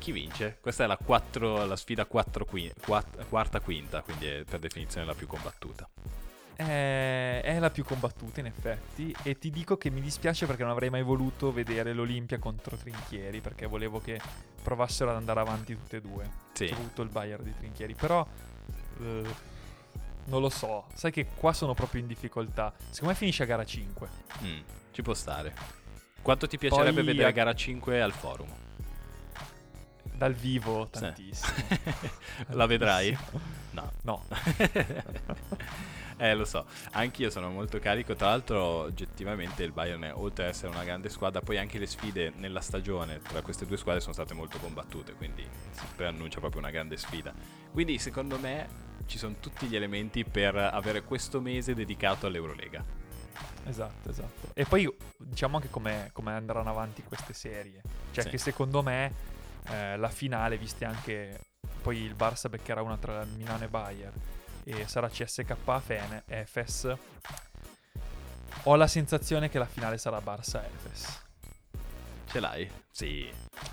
Chi 0.00 0.12
vince? 0.12 0.56
Questa 0.62 0.84
è 0.84 0.86
la, 0.86 0.96
quattro- 0.96 1.66
la 1.66 1.76
sfida 1.76 2.06
4 2.06 2.46
quarta 3.28 3.60
quinta, 3.60 4.00
quindi 4.00 4.26
è 4.26 4.44
per 4.48 4.58
definizione 4.58 5.04
la 5.04 5.12
più 5.14 5.26
combattuta. 5.26 5.86
È, 6.56 7.40
è 7.44 7.58
la 7.58 7.68
più 7.70 7.84
combattuta 7.84 8.40
in 8.40 8.46
effetti 8.46 9.14
e 9.22 9.38
ti 9.38 9.50
dico 9.50 9.76
che 9.76 9.90
mi 9.90 10.00
dispiace 10.00 10.46
perché 10.46 10.62
non 10.62 10.72
avrei 10.72 10.88
mai 10.88 11.02
voluto 11.02 11.52
vedere 11.52 11.92
l'Olimpia 11.92 12.38
contro 12.38 12.76
Trinchieri 12.76 13.40
perché 13.40 13.66
volevo 13.66 14.00
che 14.00 14.18
provassero 14.62 15.10
ad 15.10 15.16
andare 15.16 15.40
avanti 15.40 15.74
tutte 15.74 15.98
e 15.98 16.00
due, 16.00 16.30
Sì, 16.54 16.68
soprattutto 16.68 17.02
il 17.02 17.08
Bayern 17.10 17.44
di 17.44 17.54
Trinchieri, 17.56 17.94
però 17.94 18.26
eh, 19.00 19.22
non 20.24 20.40
lo 20.40 20.48
so, 20.50 20.86
sai 20.94 21.10
che 21.12 21.26
qua 21.34 21.52
sono 21.52 21.74
proprio 21.74 22.00
in 22.00 22.06
difficoltà, 22.06 22.72
secondo 22.88 23.12
me 23.12 23.14
finisce 23.14 23.42
a 23.42 23.46
gara 23.46 23.64
5. 23.66 24.08
mm, 24.44 24.58
ci 24.92 25.02
può 25.02 25.12
stare. 25.12 25.54
Quanto 26.22 26.46
ti 26.46 26.56
piacerebbe 26.56 27.02
Poi- 27.02 27.04
vedere 27.04 27.32
gara 27.32 27.54
5 27.54 28.00
al 28.00 28.12
forum? 28.12 28.48
Dal 30.20 30.34
vivo 30.34 30.86
Sì. 30.92 31.00
tantissimo. 31.00 31.52
la 32.48 32.66
vedrai? 32.66 33.16
No. 33.70 33.90
No. 34.02 34.24
eh, 36.18 36.34
lo 36.34 36.44
so, 36.44 36.66
anch'io 36.90 37.30
sono 37.30 37.48
molto 37.48 37.78
carico. 37.78 38.14
Tra 38.14 38.26
l'altro, 38.28 38.62
oggettivamente, 38.82 39.62
il 39.62 39.72
Bayern, 39.72 40.02
è, 40.02 40.12
oltre 40.14 40.44
ad 40.44 40.50
essere 40.50 40.68
una 40.68 40.84
grande 40.84 41.08
squadra, 41.08 41.40
poi 41.40 41.56
anche 41.56 41.78
le 41.78 41.86
sfide 41.86 42.34
nella 42.36 42.60
stagione 42.60 43.22
tra 43.22 43.40
queste 43.40 43.64
due 43.64 43.78
squadre 43.78 44.02
sono 44.02 44.12
state 44.12 44.34
molto 44.34 44.58
combattute. 44.58 45.14
Quindi 45.14 45.42
si 45.70 45.84
preannuncia 45.96 46.38
proprio 46.38 46.60
una 46.60 46.70
grande 46.70 46.98
sfida. 46.98 47.32
Quindi, 47.72 47.98
secondo 47.98 48.38
me, 48.38 48.68
ci 49.06 49.16
sono 49.16 49.36
tutti 49.40 49.68
gli 49.68 49.76
elementi 49.76 50.22
per 50.24 50.54
avere 50.54 51.02
questo 51.02 51.40
mese 51.40 51.72
dedicato 51.72 52.26
all'Eurolega. 52.26 52.84
Esatto, 53.64 54.10
esatto. 54.10 54.48
E 54.52 54.66
poi 54.66 54.86
diciamo 55.16 55.56
anche 55.56 55.70
come, 55.70 56.10
come 56.12 56.32
andranno 56.32 56.68
avanti 56.68 57.02
queste 57.02 57.32
serie. 57.32 57.80
Cioè 58.10 58.24
Sì. 58.24 58.30
che 58.30 58.38
secondo 58.38 58.82
me 58.82 59.28
eh, 59.70 59.96
la 59.96 60.08
finale, 60.08 60.58
viste 60.58 60.84
anche 60.84 61.38
poi 61.82 62.02
il 62.02 62.14
Barça 62.14 62.48
beccherà 62.48 62.82
una 62.82 62.96
tra 62.96 63.24
Milano 63.24 63.64
e 63.64 63.68
Bayern 63.68 64.20
e 64.64 64.86
sarà 64.86 65.08
CSK 65.08 65.56
Fene, 65.80 66.22
Efes. 66.26 66.94
Ho 68.64 68.76
la 68.76 68.86
sensazione 68.86 69.48
che 69.48 69.58
la 69.58 69.66
finale 69.66 69.96
sarà 69.96 70.18
Barça-Efes. 70.18 71.28
Ce 72.26 72.40
l'hai? 72.40 72.70
Sì. 72.90 73.28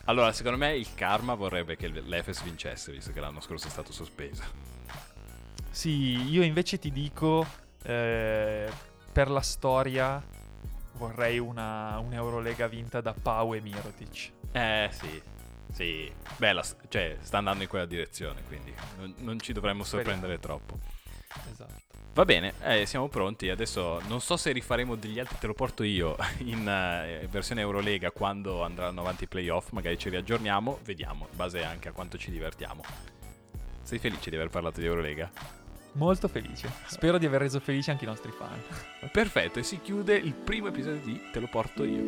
Allora, 0.05 0.31
secondo 0.31 0.57
me 0.57 0.75
il 0.75 0.93
karma 0.95 1.33
vorrebbe 1.33 1.75
che 1.75 1.89
l'Efes 1.89 2.41
vincesse, 2.43 2.91
visto 2.91 3.12
che 3.12 3.19
l'anno 3.19 3.41
scorso 3.41 3.67
è 3.67 3.69
stato 3.69 3.91
sospeso. 3.91 4.43
Sì, 5.69 6.29
io 6.29 6.41
invece 6.41 6.79
ti 6.79 6.91
dico, 6.91 7.45
eh, 7.83 8.71
per 9.12 9.29
la 9.29 9.41
storia 9.41 10.23
vorrei 10.93 11.38
una, 11.38 11.99
un'Eurolega 11.99 12.67
vinta 12.67 13.01
da 13.01 13.13
Pau 13.13 13.53
e 13.53 13.62
Mirotic. 13.62 14.31
Eh 14.53 14.89
sì, 14.91 15.21
sì. 15.71 16.12
Beh, 16.38 16.53
la- 16.53 16.65
cioè, 16.89 17.17
sta 17.21 17.38
andando 17.38 17.63
in 17.63 17.69
quella 17.69 17.86
direzione, 17.86 18.43
quindi 18.47 18.73
non, 18.97 19.13
non 19.19 19.39
ci 19.39 19.53
dovremmo 19.53 19.84
sorprendere 19.84 20.39
troppo. 20.39 20.80
Esatto. 21.51 21.86
Va 22.13 22.25
bene, 22.25 22.53
eh, 22.63 22.88
siamo 22.88 23.10
pronti. 23.10 23.49
Adesso 23.49 24.01
non 24.08 24.21
so 24.21 24.38
se 24.38 24.51
rifaremo 24.51 24.95
degli 24.95 25.19
altri, 25.19 25.38
te 25.39 25.45
lo 25.45 25.53
porto 25.53 25.84
io 25.84 26.15
in 26.39 26.67
eh, 26.67 27.27
versione 27.30 27.62
Eurolega 27.62 28.10
quando 28.10 28.63
andranno 28.63 29.01
avanti 29.01 29.25
i 29.25 29.27
playoff. 29.27 29.69
Magari 29.69 29.99
ci 29.99 30.10
riaggiorniamo, 30.10 30.80
vediamo, 30.84 31.27
in 31.30 31.38
base 31.38 31.63
anche 31.63 31.89
a 31.89 31.91
quanto 31.91 32.17
ci 32.17 32.32
divertiamo. 32.32 32.84
Sei 33.84 33.99
felice 33.99 34.32
di 34.32 34.36
aver 34.36 34.49
parlato 34.49 34.80
di 34.80 34.88
Eurolega? 34.88 35.30
Molto 35.93 36.27
felice. 36.27 36.71
Spero 36.88 37.17
di 37.17 37.25
aver 37.25 37.41
reso 37.41 37.60
felici 37.60 37.91
anche 37.91 38.03
i 38.03 38.08
nostri 38.08 38.32
fan. 38.32 38.62
Perfetto, 39.12 39.60
e 39.60 39.63
si 39.63 39.80
chiude 39.80 40.15
il 40.15 40.34
primo 40.34 40.67
episodio 40.67 40.99
di 41.01 41.21
Te 41.32 41.39
lo 41.39 41.47
porto 41.47 41.84
io. 41.84 42.03